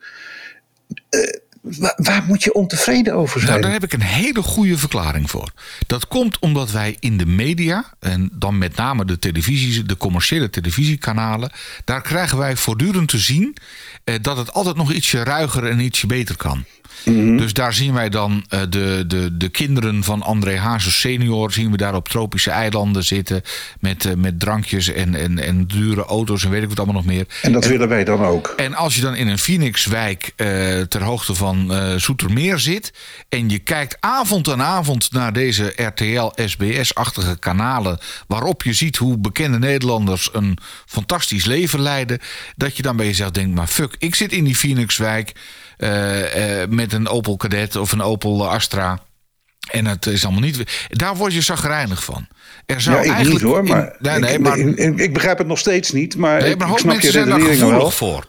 Uh, 1.10 1.21
waar, 1.65 1.93
waar, 1.97 2.23
moet 2.28 2.43
je 2.43 2.54
ontevreden 2.54 3.13
over 3.13 3.39
zijn? 3.39 3.51
Nou, 3.51 3.62
daar 3.62 3.71
heb 3.71 3.84
ik 3.84 3.93
een 3.93 4.01
hele 4.01 4.41
goede 4.41 4.78
verklaring 4.78 5.30
voor. 5.30 5.51
Dat 5.88 6.08
komt 6.08 6.39
omdat 6.39 6.71
wij 6.71 6.97
in 6.99 7.17
de 7.17 7.25
media, 7.25 7.93
en 7.99 8.30
dan 8.34 8.58
met 8.58 8.75
name 8.75 9.06
de 9.06 9.19
televisie, 9.19 9.84
de 9.84 9.97
commerciële 9.97 10.49
televisiekanalen, 10.49 11.51
daar 11.84 12.01
krijgen 12.01 12.38
wij 12.38 12.56
voortdurend 12.56 13.10
te 13.10 13.17
zien 13.17 13.56
eh, 14.04 14.15
dat 14.21 14.38
het 14.38 14.54
altijd 14.54 14.75
nog 14.75 14.91
ietsje 14.91 15.23
ruiger 15.23 15.65
en 15.65 15.80
ietsje 15.80 16.08
beter 16.08 16.38
kan. 16.38 16.65
Mhm. 17.04 17.38
Dus 17.38 17.54
daar 17.54 17.73
zien 17.73 17.93
wij 17.93 18.10
dan 18.10 18.45
uh, 18.49 18.62
de, 18.69 19.04
de, 19.08 19.38
de 19.38 19.49
kinderen 19.49 20.04
van 20.04 20.21
André 20.21 20.58
Hazes 20.58 20.99
senior... 20.99 21.51
zien 21.51 21.71
we 21.71 21.78
daar 21.78 21.95
op 21.95 22.10
tropische 22.10 22.51
eilanden 22.51 23.04
zitten... 23.04 23.41
met, 23.80 24.06
uh, 24.06 24.13
met 24.13 24.39
drankjes 24.39 24.91
en, 24.91 25.15
en, 25.15 25.39
en 25.39 25.65
dure 25.65 26.06
auto's 26.06 26.43
en 26.43 26.49
weet 26.49 26.62
ik 26.62 26.69
wat 26.69 26.78
allemaal 26.78 26.95
nog 26.95 27.06
meer. 27.06 27.25
En 27.41 27.51
dat 27.51 27.63
en, 27.63 27.69
willen 27.69 27.88
wij 27.88 28.04
dan 28.04 28.23
ook. 28.23 28.54
En 28.58 28.73
als 28.73 28.95
je 28.95 29.01
dan 29.01 29.15
in 29.15 29.28
een 29.28 29.39
Phoenixwijk 29.39 30.34
uh, 30.38 30.47
ter 30.82 31.04
hoogte 31.04 31.36
van 31.36 31.55
Soetermeer 31.98 32.60
zit... 32.60 32.94
en 33.30 33.50
je 33.50 33.60
kijkt 33.60 33.98
avond 34.00 34.50
aan 34.50 34.62
avond 34.62 35.12
naar 35.12 35.34
deze 35.34 35.74
RTL-SBS-achtige 35.76 37.39
kanalen... 37.39 38.00
waarop 38.28 38.63
je 38.63 38.74
ziet 38.74 38.98
hoe 38.98 39.18
bekende 39.18 39.60
Nederlanders 39.60 40.30
een 40.34 40.58
fantastisch 40.86 41.46
leven 41.46 41.82
leiden... 41.82 42.20
dat 42.56 42.78
je 42.78 42.82
dan 42.82 42.96
bij 42.96 43.06
jezelf 43.06 43.32
denkt, 43.32 43.56
maar 43.56 43.68
fuck, 43.68 43.96
ik 44.00 44.15
zit 44.15 44.32
in 44.32 44.44
die 44.44 44.56
Phoenixwijk... 44.56 45.32
Uh, 45.78 46.60
uh, 46.62 46.68
met 46.70 46.94
een 46.94 47.08
Opel 47.08 47.38
Kadett 47.38 47.76
of 47.76 47.91
een 47.91 48.02
Opel 48.02 48.50
Astra. 48.50 49.00
En 49.72 49.86
het 49.86 50.06
is 50.06 50.24
allemaal 50.24 50.41
niet. 50.41 50.88
Daar 50.89 51.15
word 51.15 51.34
je 51.34 51.41
zagrijnig 51.41 52.04
van. 52.04 52.28
Er 52.65 52.82
zou 52.82 52.96
ja, 52.96 53.02
ik 53.02 53.12
eigenlijk 53.12 53.44
niet 53.44 53.54
hoor, 53.54 53.63
maar, 53.63 53.84
in, 53.84 53.96
nee, 54.00 54.20
nee, 54.20 54.34
ik, 54.34 54.39
maar 54.39 54.58
ik, 54.58 54.78
ik, 54.78 54.98
ik, 54.98 55.13
begrijp 55.13 55.38
het 55.38 55.48
nog 55.48 55.60
steeds 55.60 55.91
niet. 55.91 56.18
Maar, 56.18 56.41
nee, 56.41 56.56
maar 56.56 56.70
ik 56.70 56.78
snap 56.78 57.00
je 57.00 57.12
zijn 57.12 57.30
daar 57.30 57.41
gevoelig 57.41 57.78
wel. 57.78 57.91
voor. 57.91 58.28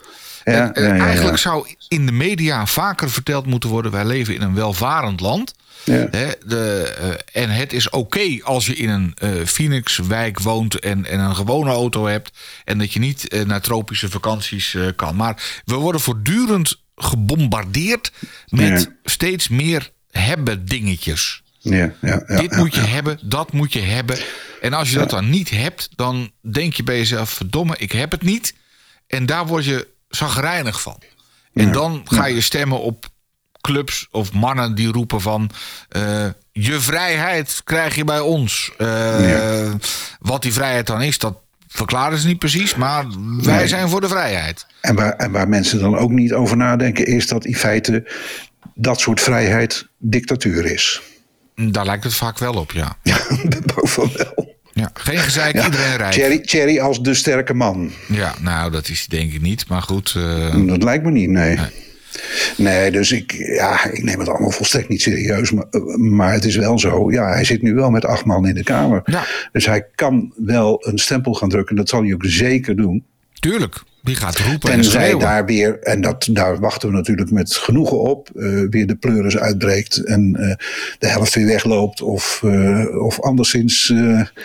Ja, 0.52 0.72
en, 0.72 0.96
ja, 0.96 1.04
eigenlijk 1.04 1.38
zou 1.38 1.74
in 1.88 2.06
de 2.06 2.12
media 2.12 2.66
vaker 2.66 3.10
verteld 3.10 3.46
moeten 3.46 3.70
worden: 3.70 3.92
wij 3.92 4.04
leven 4.04 4.34
in 4.34 4.42
een 4.42 4.54
welvarend 4.54 5.20
land. 5.20 5.54
Ja. 5.84 6.08
Hè, 6.10 6.30
de, 6.46 6.96
uh, 7.00 7.42
en 7.42 7.50
het 7.50 7.72
is 7.72 7.86
oké 7.86 7.96
okay 7.96 8.40
als 8.44 8.66
je 8.66 8.74
in 8.74 8.88
een 8.88 9.14
uh, 9.22 9.44
Phoenixwijk 9.44 10.40
woont 10.40 10.78
en, 10.78 11.06
en, 11.06 11.20
een 11.20 11.36
gewone 11.36 11.70
auto 11.70 12.06
hebt. 12.06 12.30
En 12.64 12.78
dat 12.78 12.92
je 12.92 12.98
niet 12.98 13.34
uh, 13.34 13.44
naar 13.44 13.60
tropische 13.60 14.08
vakanties 14.08 14.76
kan. 14.96 15.16
Maar 15.16 15.62
we 15.64 15.74
worden 15.74 16.00
voortdurend 16.00 16.80
gebombardeerd 16.96 18.12
met 18.48 18.90
steeds 19.04 19.48
meer 19.48 19.90
hebben 20.10 20.64
dingetjes. 20.64 21.42
Ja, 21.58 21.92
ja, 22.00 22.22
ja, 22.26 22.40
Dit 22.40 22.56
moet 22.56 22.74
je 22.74 22.80
hebben, 22.80 23.18
dat 23.22 23.52
moet 23.52 23.72
je 23.72 23.80
hebben. 23.80 24.18
En 24.60 24.72
als 24.72 24.90
je 24.90 24.98
dat 24.98 25.10
dan 25.10 25.30
niet 25.30 25.50
hebt, 25.50 25.88
dan 25.96 26.30
denk 26.40 26.74
je 26.74 26.82
bij 26.82 26.96
jezelf: 26.96 27.30
verdomme, 27.30 27.74
ik 27.78 27.92
heb 27.92 28.10
het 28.10 28.22
niet. 28.22 28.54
En 29.06 29.26
daar 29.26 29.46
word 29.46 29.64
je 29.64 29.94
zagrijnig 30.08 30.80
van. 30.80 30.98
En 31.54 31.72
dan 31.72 32.02
ga 32.04 32.26
je 32.26 32.40
stemmen 32.40 32.80
op 32.80 33.06
clubs 33.60 34.08
of 34.10 34.32
mannen 34.32 34.74
die 34.74 34.92
roepen 34.92 35.20
van... 35.20 35.50
eh, 35.88 36.26
je 36.52 36.80
vrijheid 36.80 37.60
krijg 37.64 37.94
je 37.94 38.04
bij 38.04 38.20
ons. 38.20 38.72
Eh, 38.78 39.72
Wat 40.20 40.42
die 40.42 40.52
vrijheid 40.52 40.86
dan 40.86 41.02
is, 41.02 41.18
dat 41.18 41.38
verklaren 41.68 42.18
ze 42.18 42.26
niet 42.26 42.38
precies. 42.38 42.74
Maar 42.74 43.06
wij 43.42 43.56
Nee. 43.56 43.68
zijn 43.68 43.88
voor 43.88 44.00
de 44.00 44.08
vrijheid. 44.08 44.66
En 44.80 44.94
waar, 44.94 45.12
en 45.12 45.30
waar 45.30 45.48
mensen 45.48 45.80
dan 45.80 45.96
ook 45.98 46.10
niet 46.10 46.32
over 46.32 46.56
nadenken, 46.56 47.06
is 47.06 47.26
dat 47.26 47.44
in 47.44 47.56
feite 47.56 48.12
dat 48.74 49.00
soort 49.00 49.20
vrijheid 49.20 49.86
dictatuur 49.98 50.64
is. 50.64 51.00
Daar 51.54 51.84
lijkt 51.84 52.04
het 52.04 52.14
vaak 52.14 52.38
wel 52.38 52.54
op, 52.54 52.72
ja. 52.72 52.96
Ja, 53.02 53.18
boven 53.74 54.10
wel. 54.16 54.45
Ja. 54.76 54.90
Geen 54.94 55.18
gezeik, 55.18 55.64
iedereen 55.64 55.96
rijdt. 55.96 56.14
Thierry, 56.14 56.38
Thierry 56.40 56.78
als 56.80 57.02
de 57.02 57.14
sterke 57.14 57.54
man. 57.54 57.90
Ja, 58.08 58.34
nou, 58.40 58.70
dat 58.70 58.88
is 58.88 59.06
denk 59.06 59.32
ik 59.32 59.40
niet. 59.40 59.68
Maar 59.68 59.82
goed, 59.82 60.14
eh, 60.16 60.66
Dat 60.66 60.82
lijkt 60.82 61.04
me 61.04 61.10
niet, 61.10 61.30
nee. 61.30 61.58
Nee, 62.56 62.90
dus 62.90 63.12
ik, 63.12 63.32
ja, 63.32 63.84
ik 63.84 64.02
neem 64.02 64.18
het 64.18 64.28
allemaal 64.28 64.50
volstrekt 64.50 64.88
niet 64.88 65.02
serieus. 65.02 65.50
Maar, 65.50 65.66
maar 65.96 66.32
het 66.32 66.44
is 66.44 66.56
wel 66.56 66.78
zo. 66.78 67.10
Ja, 67.10 67.28
hij 67.28 67.44
zit 67.44 67.62
nu 67.62 67.74
wel 67.74 67.90
met 67.90 68.04
acht 68.04 68.24
man 68.24 68.46
in 68.48 68.54
de 68.54 68.62
Kamer. 68.62 69.00
Ja. 69.04 69.24
Dus 69.52 69.66
hij 69.66 69.86
kan 69.94 70.32
wel 70.36 70.86
een 70.86 70.98
stempel 70.98 71.34
gaan 71.34 71.48
drukken. 71.48 71.76
Dat 71.76 71.88
zal 71.88 72.02
hij 72.02 72.12
ook 72.14 72.24
zeker 72.26 72.76
doen. 72.76 73.04
tuurlijk. 73.40 73.82
Die 74.06 74.16
gaat 74.16 74.38
roepen 74.38 74.70
en 74.70 74.80
Tenzij 74.80 75.18
daar 75.18 75.44
weer, 75.44 75.78
en 75.78 76.00
dat, 76.00 76.28
daar 76.30 76.58
wachten 76.58 76.88
we 76.88 76.94
natuurlijk 76.94 77.30
met 77.30 77.54
genoegen 77.54 78.00
op, 78.00 78.30
eh, 78.30 78.60
weer 78.70 78.86
de 78.86 78.96
pleuris 78.96 79.36
uitbreekt 79.36 80.04
en 80.04 80.36
eh, 80.36 80.54
de 80.98 81.08
helft 81.08 81.34
weer 81.34 81.46
wegloopt 81.46 82.02
of, 82.02 82.40
eh, 82.44 83.02
of 83.04 83.20
anderszins 83.20 83.92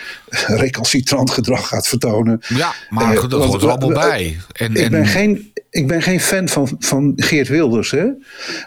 recalcitrant 0.46 1.30
gedrag 1.30 1.68
gaat 1.68 1.86
vertonen. 1.86 2.40
Ja, 2.48 2.72
maar 2.90 3.14
dat 3.14 3.30
want- 3.30 3.44
hoort 3.44 3.62
er 3.62 3.68
allemaal 3.70 4.08
bij. 4.08 4.36
En, 4.52 4.70
Ik 4.74 4.78
en, 4.82 4.90
ben 4.90 5.06
geen, 5.06 5.52
ik 5.70 5.86
ben 5.86 6.02
geen 6.02 6.20
fan 6.20 6.48
van, 6.48 6.76
van 6.78 7.12
Geert 7.16 7.48
Wilders, 7.48 7.90
hè? 7.90 8.06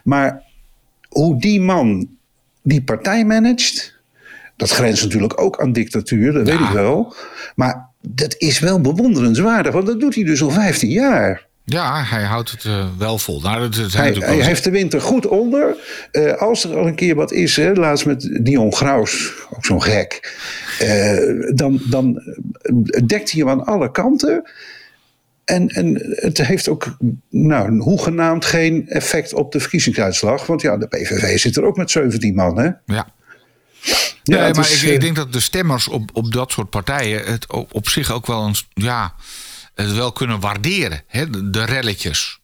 maar 0.03 0.41
hoe 1.09 1.39
die 1.39 1.61
man 1.61 2.07
die 2.63 2.83
partij 2.83 3.25
managt, 3.25 3.95
dat 4.55 4.69
grenst 4.69 5.03
natuurlijk 5.03 5.41
ook 5.41 5.59
aan 5.61 5.71
dictatuur, 5.71 6.33
dat 6.33 6.45
weet 6.47 6.59
ik 6.59 6.69
wel. 6.69 7.15
Maar 7.55 7.89
dat 8.07 8.35
is 8.37 8.59
wel 8.59 8.81
bewonderenswaardig, 8.81 9.73
want 9.73 9.85
dat 9.85 9.99
doet 9.99 10.15
hij 10.15 10.23
dus 10.23 10.41
al 10.41 10.51
15 10.51 10.89
jaar. 10.89 11.45
Ja, 11.65 12.03
hij 12.03 12.23
houdt 12.23 12.51
het 12.51 12.65
eh, 12.65 12.87
wel 12.97 13.17
vol. 13.17 13.41
Nou, 13.41 13.69
dat 13.69 13.93
Hij, 13.93 14.41
heeft 14.41 14.63
de 14.63 14.69
winter 14.69 15.01
goed 15.01 15.27
onder. 15.27 15.75
Eh, 16.11 16.33
als 16.33 16.63
er 16.63 16.77
al 16.77 16.87
een 16.87 16.95
keer 16.95 17.15
wat 17.15 17.31
is, 17.31 17.55
hè, 17.55 17.73
laatst 17.73 18.05
met 18.05 18.39
Dion 18.41 18.73
Graus, 18.73 19.31
ook 19.55 19.65
zo'n 19.65 19.83
gek. 19.83 20.37
eh, 20.79 21.17
dan, 21.55 21.81
dan 21.89 22.21
dekt 23.05 23.31
hij 23.31 23.41
hem 23.41 23.49
aan 23.49 23.65
alle 23.65 23.91
kanten. 23.91 24.49
En, 25.45 25.67
en 25.67 26.15
het 26.15 26.37
heeft 26.37 26.67
ook 26.67 26.97
nou, 27.29 27.77
hoegenaamd 27.77 28.45
geen 28.45 28.89
effect 28.89 29.33
op 29.33 29.51
de 29.51 29.59
verkiezingsuitslag. 29.59 30.45
Want 30.45 30.61
ja, 30.61 30.77
de 30.77 30.87
PVV 30.87 31.39
zit 31.39 31.55
er 31.55 31.63
ook 31.63 31.77
met 31.77 31.91
17 31.91 32.35
man. 32.35 32.59
Hè? 32.59 32.69
Ja. 32.85 33.07
Ja, 34.23 34.41
nee, 34.41 34.53
maar 34.53 34.69
is, 34.69 34.83
ik, 34.83 34.89
ik 34.89 34.95
eh, 34.95 34.99
denk 34.99 35.15
dat 35.15 35.33
de 35.33 35.39
stemmers 35.39 35.87
op, 35.87 36.09
op 36.13 36.31
dat 36.31 36.51
soort 36.51 36.69
partijen 36.69 37.25
het 37.25 37.51
op, 37.51 37.73
op 37.73 37.89
zich 37.89 38.11
ook 38.11 38.27
wel, 38.27 38.43
een, 38.45 38.55
ja, 38.73 39.13
het 39.75 39.93
wel 39.93 40.11
kunnen 40.11 40.39
waarderen. 40.39 41.03
Hè? 41.07 41.29
De, 41.29 41.49
de 41.49 41.65
relletjes. 41.65 42.39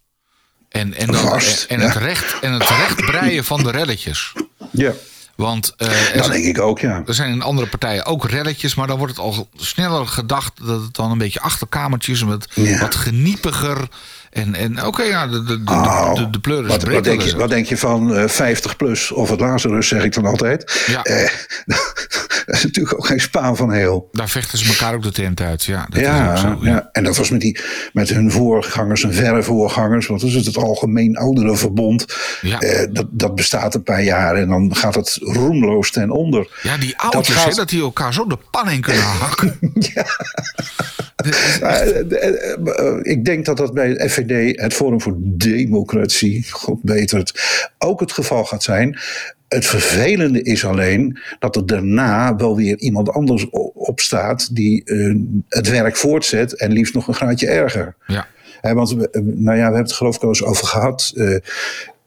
En, 0.70 0.94
en, 0.94 1.08
dan, 1.08 1.16
Vast, 1.16 1.64
en, 1.64 1.80
ja. 1.80 1.88
het 1.88 1.96
recht, 1.96 2.40
en 2.40 2.54
het 2.54 2.70
recht 2.70 2.96
breien 2.96 3.44
van 3.44 3.64
de 3.64 3.72
relletjes. 3.72 4.34
Ja, 4.72 4.94
Want 5.36 5.74
eh, 5.78 5.88
er, 5.88 6.14
dat 6.16 6.26
zijn, 6.26 6.42
denk 6.42 6.56
ik 6.56 6.62
ook, 6.62 6.80
ja. 6.80 7.04
er 7.06 7.14
zijn 7.14 7.32
in 7.32 7.42
andere 7.42 7.68
partijen 7.68 8.06
ook 8.06 8.30
relletjes, 8.30 8.76
maar 8.76 8.88
dan 8.88 8.98
wordt 8.98 9.16
het 9.16 9.26
al 9.26 9.50
sneller 9.56 10.08
gedacht 10.08 10.66
dat 10.66 10.82
het 10.82 10.96
dan 10.96 11.12
een 11.12 11.18
beetje 11.18 11.40
achterkamertjes 11.40 12.24
Ja. 12.54 12.80
wat 12.80 12.96
geniepiger. 12.96 13.88
En, 14.32 14.56
en 14.56 14.86
oké, 14.86 15.04
ja, 15.04 15.28
de, 15.28 15.44
de, 15.44 15.63
de, 15.63 15.72
Oh, 15.72 16.15
de, 16.15 16.30
de 16.30 16.39
pleuris 16.39 16.67
wat, 16.72 16.84
wat, 16.84 17.04
denk 17.04 17.22
je, 17.22 17.36
wat 17.38 17.50
denk 17.50 17.65
je 17.65 17.78
van 17.78 18.15
eh 18.15 18.28
50 18.28 18.76
plus 18.76 19.12
of 19.12 19.30
het 19.30 19.39
Lazarus, 19.39 19.88
zeg 19.88 20.04
ik 20.04 20.13
dan 20.13 20.26
altijd. 20.26 20.84
Ja. 20.88 21.04
Eh, 21.04 21.30
dat 22.46 22.56
is 22.56 22.63
natuurlijk 22.63 22.96
ook 22.98 23.06
geen 23.06 23.20
spaan 23.20 23.58
van 23.58 23.72
heel. 23.72 24.10
Daar 24.12 24.30
vechten 24.30 24.58
ze 24.58 24.67
elkaar 24.70 24.94
ook 24.94 25.04
de 25.04 25.12
tent 25.12 25.41
uit. 25.41 25.63
Ja, 25.63 25.86
dat 25.89 26.00
is 26.00 26.06
Ja, 26.06 26.32
ook 26.32 26.38
zo. 26.38 26.58
ja. 26.62 26.89
en 26.91 27.04
dat 27.04 27.17
was 27.17 27.30
met, 27.30 27.41
die, 27.41 27.60
met 27.94 28.10
hun 28.10 28.32
voorgangers 28.32 29.04
en 29.04 29.13
verre 29.13 29.44
voorgangers. 29.44 30.08
Want 30.08 30.22
dat 30.22 30.30
is 30.30 30.46
het 30.46 30.58
Algemeen 30.58 31.17
Ouderenverbond. 31.17 32.06
Ja. 32.41 32.60
Eh, 32.60 32.88
dat, 32.91 33.06
dat 33.10 33.36
bestaat 33.36 33.76
een 33.76 33.84
paar 33.84 34.04
jaar 34.04 34.36
en 34.36 34.48
dan 34.48 34.76
gaat 34.76 34.96
het 34.96 35.17
roemloos 35.22 35.91
ten 35.91 36.10
onder. 36.10 36.60
Ja, 36.63 36.78
die 36.78 36.98
oudjes, 36.98 37.36
gaat- 37.36 37.50
hè, 37.50 37.56
dat 37.56 37.70
die 37.70 37.82
elkaar 37.82 38.13
zo 38.13 38.26
de 38.28 38.38
pan 38.52 38.70
in 38.70 38.82
kunnen 38.82 39.04
hakken. 39.26 39.58
De- 41.22 41.36
eh, 41.62 42.88
eh, 42.88 43.00
ik 43.02 43.26
denk 43.26 43.46
dat 43.46 43.58
dat 43.58 43.74
bij 43.74 43.88
het 43.89 43.98
Het 44.56 44.74
Forum 44.74 45.02
voor 45.02 45.16
Democratie, 45.20 46.52
god 46.52 46.84
beter 46.84 47.18
het, 47.18 47.34
ook 47.78 48.00
het 48.00 48.12
geval 48.12 48.46
gaat 48.46 48.64
zijn. 48.64 49.00
Het 49.48 49.66
vervelende 49.66 50.42
is 50.42 50.66
alleen 50.66 51.20
dat 51.40 51.56
er 51.56 51.66
daarna 51.66 52.36
wel 52.36 52.56
weer 52.56 52.78
iemand 52.78 53.10
anders 53.10 53.50
opstaat 53.74 54.56
die 54.56 54.84
eh, 54.84 55.16
het 55.48 55.70
werk 55.70 55.96
voortzet 55.96 56.54
en 56.58 56.72
liefst 56.72 56.94
nog 56.94 57.08
een 57.08 57.14
graadje 57.14 57.48
erger. 57.48 57.96
Ja. 58.08 58.28
Hè, 58.62 58.74
want 58.74 58.92
we, 58.94 59.10
eh, 59.10 59.22
nou 59.22 59.58
ja, 59.58 59.68
we 59.68 59.74
hebben 59.74 59.82
het 59.82 59.92
geloof 59.92 60.16
ik 60.16 60.22
al 60.22 60.28
eens 60.28 60.44
over 60.44 60.68
gehad. 60.68 61.12
Eh 61.16 61.36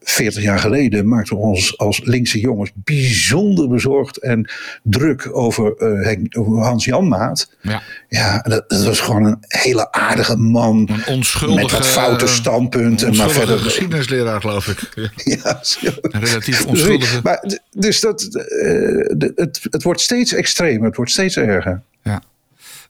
40 0.05 0.43
jaar 0.43 0.59
geleden 0.59 1.09
maakten 1.09 1.37
we 1.37 1.43
ons 1.43 1.79
als 1.79 2.01
linkse 2.05 2.41
jongens 2.41 2.71
bijzonder 2.75 3.69
bezorgd 3.69 4.17
en 4.17 4.51
druk 4.83 5.37
over, 5.37 5.77
eh, 5.77 6.19
over 6.39 6.63
Hans 6.63 6.85
Janmaat. 6.85 7.51
Ja. 7.61 7.83
Ja, 8.09 8.39
dat, 8.39 8.69
dat 8.69 8.85
was 8.85 9.01
gewoon 9.01 9.25
een 9.25 9.37
hele 9.49 9.93
aardige 9.93 10.37
man. 10.37 10.89
Een 10.93 11.15
onschuldige... 11.15 11.63
Met 11.63 11.71
wat 11.71 11.87
foute 11.87 12.27
standpunten, 12.27 13.17
maar 13.17 13.27
onschuldige 13.27 13.47
verder- 13.47 13.65
geschiedenisleraar, 13.65 14.41
geloof 14.41 14.69
ik. 14.69 14.93
Ja. 15.25 15.59
Zo. 15.63 15.91
Een 16.01 16.25
relatief 16.25 16.65
onschuldige... 16.67 17.21
Maar, 17.23 17.45
dus 17.71 18.01
dat, 18.01 18.23
eh, 18.23 19.29
het, 19.35 19.61
het 19.71 19.83
wordt 19.83 20.01
steeds 20.01 20.33
extremer, 20.33 20.87
het 20.87 20.97
wordt 20.97 21.11
steeds 21.11 21.37
erger. 21.37 21.83
Ja. 22.03 22.23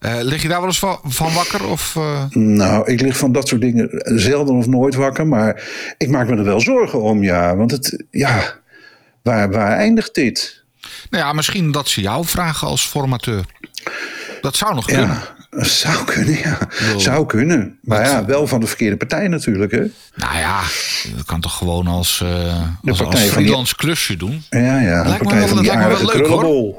Eh, 0.05 0.19
lig 0.21 0.43
je 0.43 0.49
daar 0.49 0.59
wel 0.59 0.69
eens 0.69 0.79
van, 0.79 0.99
van 1.05 1.33
wakker? 1.33 1.67
Of, 1.67 1.97
eh? 1.97 2.25
Nou, 2.31 2.93
ik 2.93 3.01
lig 3.01 3.17
van 3.17 3.33
dat 3.33 3.49
soort 3.49 3.61
dingen 3.61 3.89
zelden 4.05 4.55
of 4.55 4.67
nooit 4.67 4.95
wakker, 4.95 5.27
maar 5.27 5.63
ik 5.99 6.09
maak 6.09 6.29
me 6.29 6.37
er 6.37 6.45
wel 6.45 6.61
zorgen 6.61 7.03
om, 7.03 7.23
ja. 7.23 7.57
Want 7.57 7.71
het, 7.71 8.05
ja, 8.11 8.55
waar, 9.23 9.51
waar 9.51 9.77
eindigt 9.77 10.15
dit? 10.15 10.65
Nou 11.11 11.25
ja, 11.25 11.33
misschien 11.33 11.73
dat 11.73 11.89
ze 11.89 12.01
jou 12.01 12.25
vragen 12.27 12.69
als 12.69 12.87
formateur. 12.87 13.45
Dat 14.41 14.57
zou 14.57 14.75
nog 14.75 14.87
kunnen. 14.87 15.09
Ja, 15.09 15.44
zou 15.57 16.05
kunnen, 16.05 16.39
ja. 16.39 16.59
Zou 16.97 17.27
kunnen. 17.27 17.79
Maar 17.83 18.05
ja, 18.05 18.25
wel 18.25 18.47
van 18.47 18.61
de 18.61 18.67
verkeerde 18.67 18.97
partij 18.97 19.29
natuurlijk, 19.29 19.73
hè. 19.73 19.83
Nou 20.15 20.37
ja, 20.37 20.61
dat 21.17 21.25
kan 21.27 21.41
toch 21.41 21.57
gewoon 21.57 21.87
als, 21.87 22.21
eh 22.25 22.63
als, 22.85 23.03
als 23.03 23.21
die- 23.21 23.31
freelance 23.31 23.77
klusje 23.77 24.17
doen. 24.17 24.43
Ja, 24.51 24.81
ja, 24.81 25.03
Lijkt 25.03 25.09
me 25.11 25.17
partij 25.19 25.39
wel- 25.39 25.49
van 25.49 25.57
dat 25.57 25.67
lijkt 25.67 25.83
me 25.83 25.97
wel 26.07 26.17
leuk, 26.17 26.27
hoor. 26.27 26.75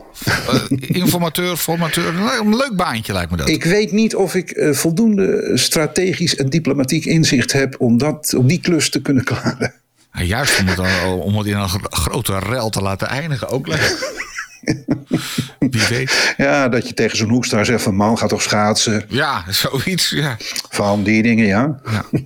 Eh, 0.47 0.61
informateur, 0.95 1.57
formateur. 1.57 2.07
Een 2.41 2.55
leuk 2.55 2.75
baantje 2.75 3.13
lijkt 3.13 3.31
me 3.31 3.38
dat. 3.38 3.47
Ik 3.49 3.63
weet 3.63 3.91
niet 3.91 4.15
of 4.15 4.35
ik 4.35 4.49
eh, 4.51 4.71
voldoende 4.73 5.51
strategisch 5.53 6.35
en 6.35 6.49
diplomatiek 6.49 7.05
inzicht 7.05 7.51
heb 7.51 7.75
om, 7.79 7.97
dat, 7.97 8.33
om 8.38 8.47
die 8.47 8.59
klus 8.59 8.89
te 8.89 9.01
kunnen 9.01 9.23
klaren. 9.23 9.73
Ja, 10.13 10.21
juist 10.23 10.59
om 10.59 10.67
het, 10.67 10.79
om 11.23 11.38
het 11.38 11.47
in 11.47 11.55
een 11.57 11.69
gro- 11.69 11.79
grote 11.89 12.39
rel 12.39 12.69
te 12.69 12.81
laten 12.81 13.07
eindigen 13.07 13.49
ook 13.49 13.67
leuk. 13.67 14.13
Wie 15.59 15.87
weet. 15.89 16.33
Ja, 16.37 16.69
dat 16.69 16.87
je 16.87 16.93
tegen 16.93 17.17
zo'n 17.17 17.29
hoekstaar 17.29 17.65
zegt 17.65 17.83
van 17.83 17.95
man, 17.95 18.17
gaat 18.17 18.29
toch 18.29 18.41
schaatsen. 18.41 19.03
Ja, 19.07 19.43
zoiets. 19.49 20.09
Ja. 20.09 20.37
Van 20.69 21.03
die 21.03 21.21
dingen, 21.21 21.45
ja. 21.45 21.79
Ja. 21.91 22.05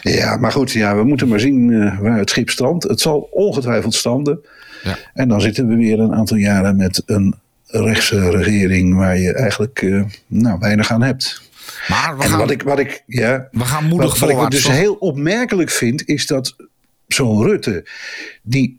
Ja, 0.00 0.36
maar 0.36 0.52
goed, 0.52 0.72
ja, 0.72 0.96
we 0.96 1.04
moeten 1.04 1.28
maar 1.28 1.40
zien 1.40 1.72
eh, 1.72 1.98
waar 1.98 2.18
het 2.18 2.30
schip 2.30 2.50
strandt. 2.50 2.84
Het 2.84 3.00
zal 3.00 3.28
ongetwijfeld 3.30 3.94
stranden. 3.94 4.40
Ja. 4.82 4.98
En 5.14 5.28
dan 5.28 5.40
zitten 5.40 5.68
we 5.68 5.76
weer 5.76 6.00
een 6.00 6.14
aantal 6.14 6.36
jaren 6.36 6.76
met 6.76 7.02
een 7.06 7.34
rechtse 7.66 8.30
regering 8.30 8.96
waar 8.96 9.18
je 9.18 9.32
eigenlijk 9.32 9.82
eh, 9.82 10.02
nou, 10.26 10.58
weinig 10.58 10.90
aan 10.90 11.02
hebt. 11.02 11.42
Maar 11.88 12.16
we 12.16 12.22
En 12.22 12.28
gaan, 12.28 12.38
wat 12.38 12.50
ik, 12.50 12.62
wat 12.62 12.78
ik, 12.78 13.02
ja, 13.06 13.48
we 13.50 13.64
gaan 13.64 13.84
moedig 13.84 14.18
wat, 14.18 14.32
wat 14.32 14.42
ik 14.44 14.50
dus 14.50 14.68
heel 14.68 14.94
opmerkelijk 14.94 15.70
vind, 15.70 16.08
is 16.08 16.26
dat 16.26 16.56
zo'n 17.08 17.42
Rutte, 17.42 17.88
die 18.42 18.78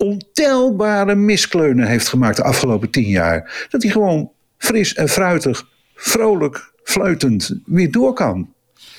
ontelbare 0.00 1.14
miskleunen 1.14 1.86
heeft 1.86 2.08
gemaakt 2.08 2.36
de 2.36 2.42
afgelopen 2.42 2.90
tien 2.90 3.08
jaar, 3.08 3.66
dat 3.70 3.82
hij 3.82 3.92
gewoon 3.92 4.30
fris 4.58 4.94
en 4.94 5.08
fruitig, 5.08 5.66
vrolijk, 5.94 6.72
fluitend 6.84 7.54
weer 7.64 7.90
door 7.90 8.12
kan. 8.12 8.52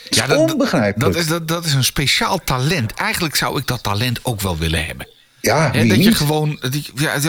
Ja, 0.09 0.27
dat- 0.27 0.51
onbegrijpelijk. 0.51 1.13
Dat 1.13 1.21
is, 1.21 1.27
dat, 1.27 1.47
dat 1.47 1.65
is 1.65 1.73
een 1.73 1.83
speciaal 1.83 2.37
talent. 2.43 2.93
Eigenlijk 2.93 3.35
zou 3.35 3.59
ik 3.59 3.67
dat 3.67 3.83
talent 3.83 4.19
ook 4.25 4.41
wel 4.41 4.57
willen 4.57 4.85
hebben. 4.85 5.07
Ja, 5.41 5.71
wie 5.71 5.87
dat 5.87 6.03
je 6.03 6.11
gewoon. 6.11 6.57
Dat, 6.59 6.85
je- 6.85 6.91
ja, 6.95 7.19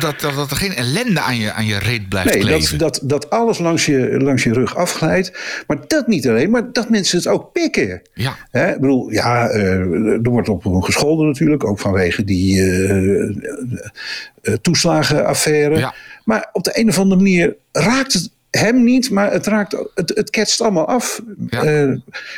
dat, 0.00 0.20
dat, 0.20 0.34
dat 0.34 0.50
er 0.50 0.56
geen 0.56 0.74
ellende 0.74 1.20
aan 1.20 1.36
je, 1.36 1.52
aan 1.52 1.66
je 1.66 1.78
reet 1.78 2.08
blijft 2.08 2.28
Nee, 2.34 2.40
kleven. 2.40 2.78
dat, 2.78 2.98
dat, 3.02 3.08
dat 3.10 3.30
alles 3.30 3.58
langs 3.58 3.86
je, 3.86 4.16
langs 4.20 4.42
je 4.42 4.52
rug 4.52 4.76
afglijdt. 4.76 5.32
Maar 5.66 5.76
dat 5.86 6.06
niet 6.06 6.28
alleen, 6.28 6.50
maar 6.50 6.72
dat 6.72 6.90
mensen 6.90 7.18
het 7.18 7.26
ook 7.26 7.52
pikken. 7.52 8.02
Ja. 8.14 8.36
Hè, 8.50 8.72
ik 8.74 8.80
bedoel, 8.80 9.10
ja, 9.10 9.48
eh, 9.48 9.62
er 10.12 10.30
wordt 10.30 10.48
op 10.48 10.64
hem 10.64 10.82
gescholden 10.82 11.26
natuurlijk, 11.26 11.64
ook 11.64 11.78
vanwege 11.80 12.24
die 12.24 12.60
eh, 12.62 13.22
eh, 14.42 14.54
toeslagenaffaire. 14.60 15.76
Ja. 15.78 15.94
Maar 16.24 16.48
op 16.52 16.64
de 16.64 16.78
een 16.78 16.88
of 16.88 16.98
andere 16.98 17.20
manier 17.20 17.56
raakt 17.72 18.12
het 18.12 18.30
hem 18.50 18.84
niet, 18.84 19.10
maar 19.10 19.32
het, 19.32 19.46
raakt, 19.46 19.76
het, 19.94 20.12
het 20.14 20.30
ketst 20.30 20.60
allemaal 20.60 20.86
af. 20.88 21.20
Ja. 21.50 21.62
Eh, 21.62 21.82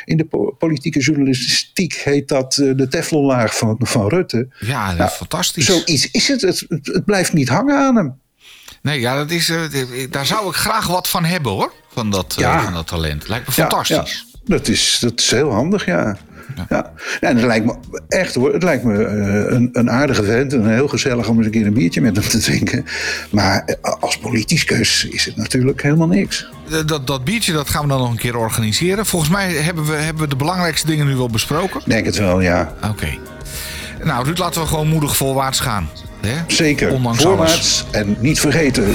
in 0.05 0.17
de 0.17 0.25
po- 0.25 0.51
politieke 0.51 0.99
journalistiek 0.99 1.93
heet 1.93 2.27
dat 2.27 2.57
eh, 2.57 2.71
de 2.75 2.87
teflonlaag 2.87 3.57
van, 3.57 3.75
van 3.79 4.07
Rutte. 4.09 4.47
Ja, 4.59 4.87
dat 4.87 4.97
Nou, 4.97 5.09
is 5.09 5.15
fantastisch. 5.15 5.65
Zoiets 5.65 6.11
is 6.11 6.27
het. 6.27 6.41
het. 6.41 6.65
Het 6.69 7.05
blijft 7.05 7.33
niet 7.33 7.49
hangen 7.49 7.77
aan 7.77 7.95
hem. 7.95 8.21
Nee, 8.81 8.99
ja, 8.99 9.15
dat 9.15 9.31
is, 9.31 9.49
eh, 9.49 9.57
daar 10.09 10.25
zou 10.25 10.47
ik 10.49 10.55
graag 10.55 10.87
wat 10.87 11.07
van 11.09 11.23
hebben 11.25 11.51
hoor. 11.51 11.73
Van 11.93 12.09
dat, 12.11 12.35
Ja. 12.37 12.63
van 12.63 12.73
dat 12.73 12.87
talent. 12.87 13.27
Lijkt 13.27 13.47
me 13.47 13.53
fantastisch. 13.53 14.25
ja. 14.31 14.39
Dat, 14.45 14.67
is, 14.67 14.97
dat 15.01 15.19
is 15.19 15.31
heel 15.31 15.51
handig, 15.51 15.85
ja. 15.85 16.17
Ja. 16.69 16.91
En 17.19 17.35
het 17.35 17.45
lijkt 17.45 17.65
me 17.65 17.75
echt 18.07 18.35
hoor, 18.35 18.53
het 18.53 18.63
lijkt 18.63 18.83
me 18.83 19.05
eh, 19.05 19.53
een, 19.55 19.69
een 19.73 19.91
aardige 19.91 20.23
vent 20.23 20.53
en 20.53 20.73
heel 20.73 20.87
gezellig 20.87 21.27
om 21.27 21.37
eens 21.37 21.45
een 21.45 21.51
keer 21.51 21.65
een 21.65 21.73
biertje 21.73 22.01
met 22.01 22.15
hem 22.15 22.29
te 22.29 22.37
drinken. 22.37 22.85
Maar 23.29 23.63
eh, 23.65 23.93
als 23.99 24.17
politicus 24.17 25.05
is 25.05 25.25
het 25.25 25.35
natuurlijk 25.35 25.81
helemaal 25.81 26.07
niks. 26.07 26.47
Eh, 26.71 26.77
Dat, 26.85 27.07
dat 27.07 27.23
biertje 27.23 27.53
dat 27.53 27.69
gaan 27.69 27.81
we 27.81 27.87
dan 27.87 27.99
nog 27.99 28.11
een 28.11 28.17
keer 28.17 28.37
organiseren. 28.37 29.05
Volgens 29.05 29.31
mij 29.31 29.51
hebben 29.51 29.85
we, 29.85 29.93
hebben 29.93 30.23
we 30.23 30.29
de 30.29 30.35
belangrijkste 30.35 30.87
dingen 30.87 31.07
nu 31.07 31.15
wel 31.15 31.29
besproken. 31.29 31.81
Denk 31.85 32.05
het 32.05 32.17
wel, 32.17 32.41
ja. 32.41 32.73
Oké. 32.89 33.07
Nou, 34.03 34.25
Ruud, 34.25 34.37
laten 34.37 34.61
we 34.61 34.67
gewoon 34.67 34.87
moedig 34.87 35.15
voorwaarts 35.15 35.59
gaan. 35.59 35.89
Hè? 36.21 36.35
Zeker. 36.47 36.91
Ondanks 36.91 37.25
alles. 37.25 37.37
Voorwaarts 37.37 37.85
en 37.91 38.15
niet 38.19 38.39
vergeten. 38.39 38.85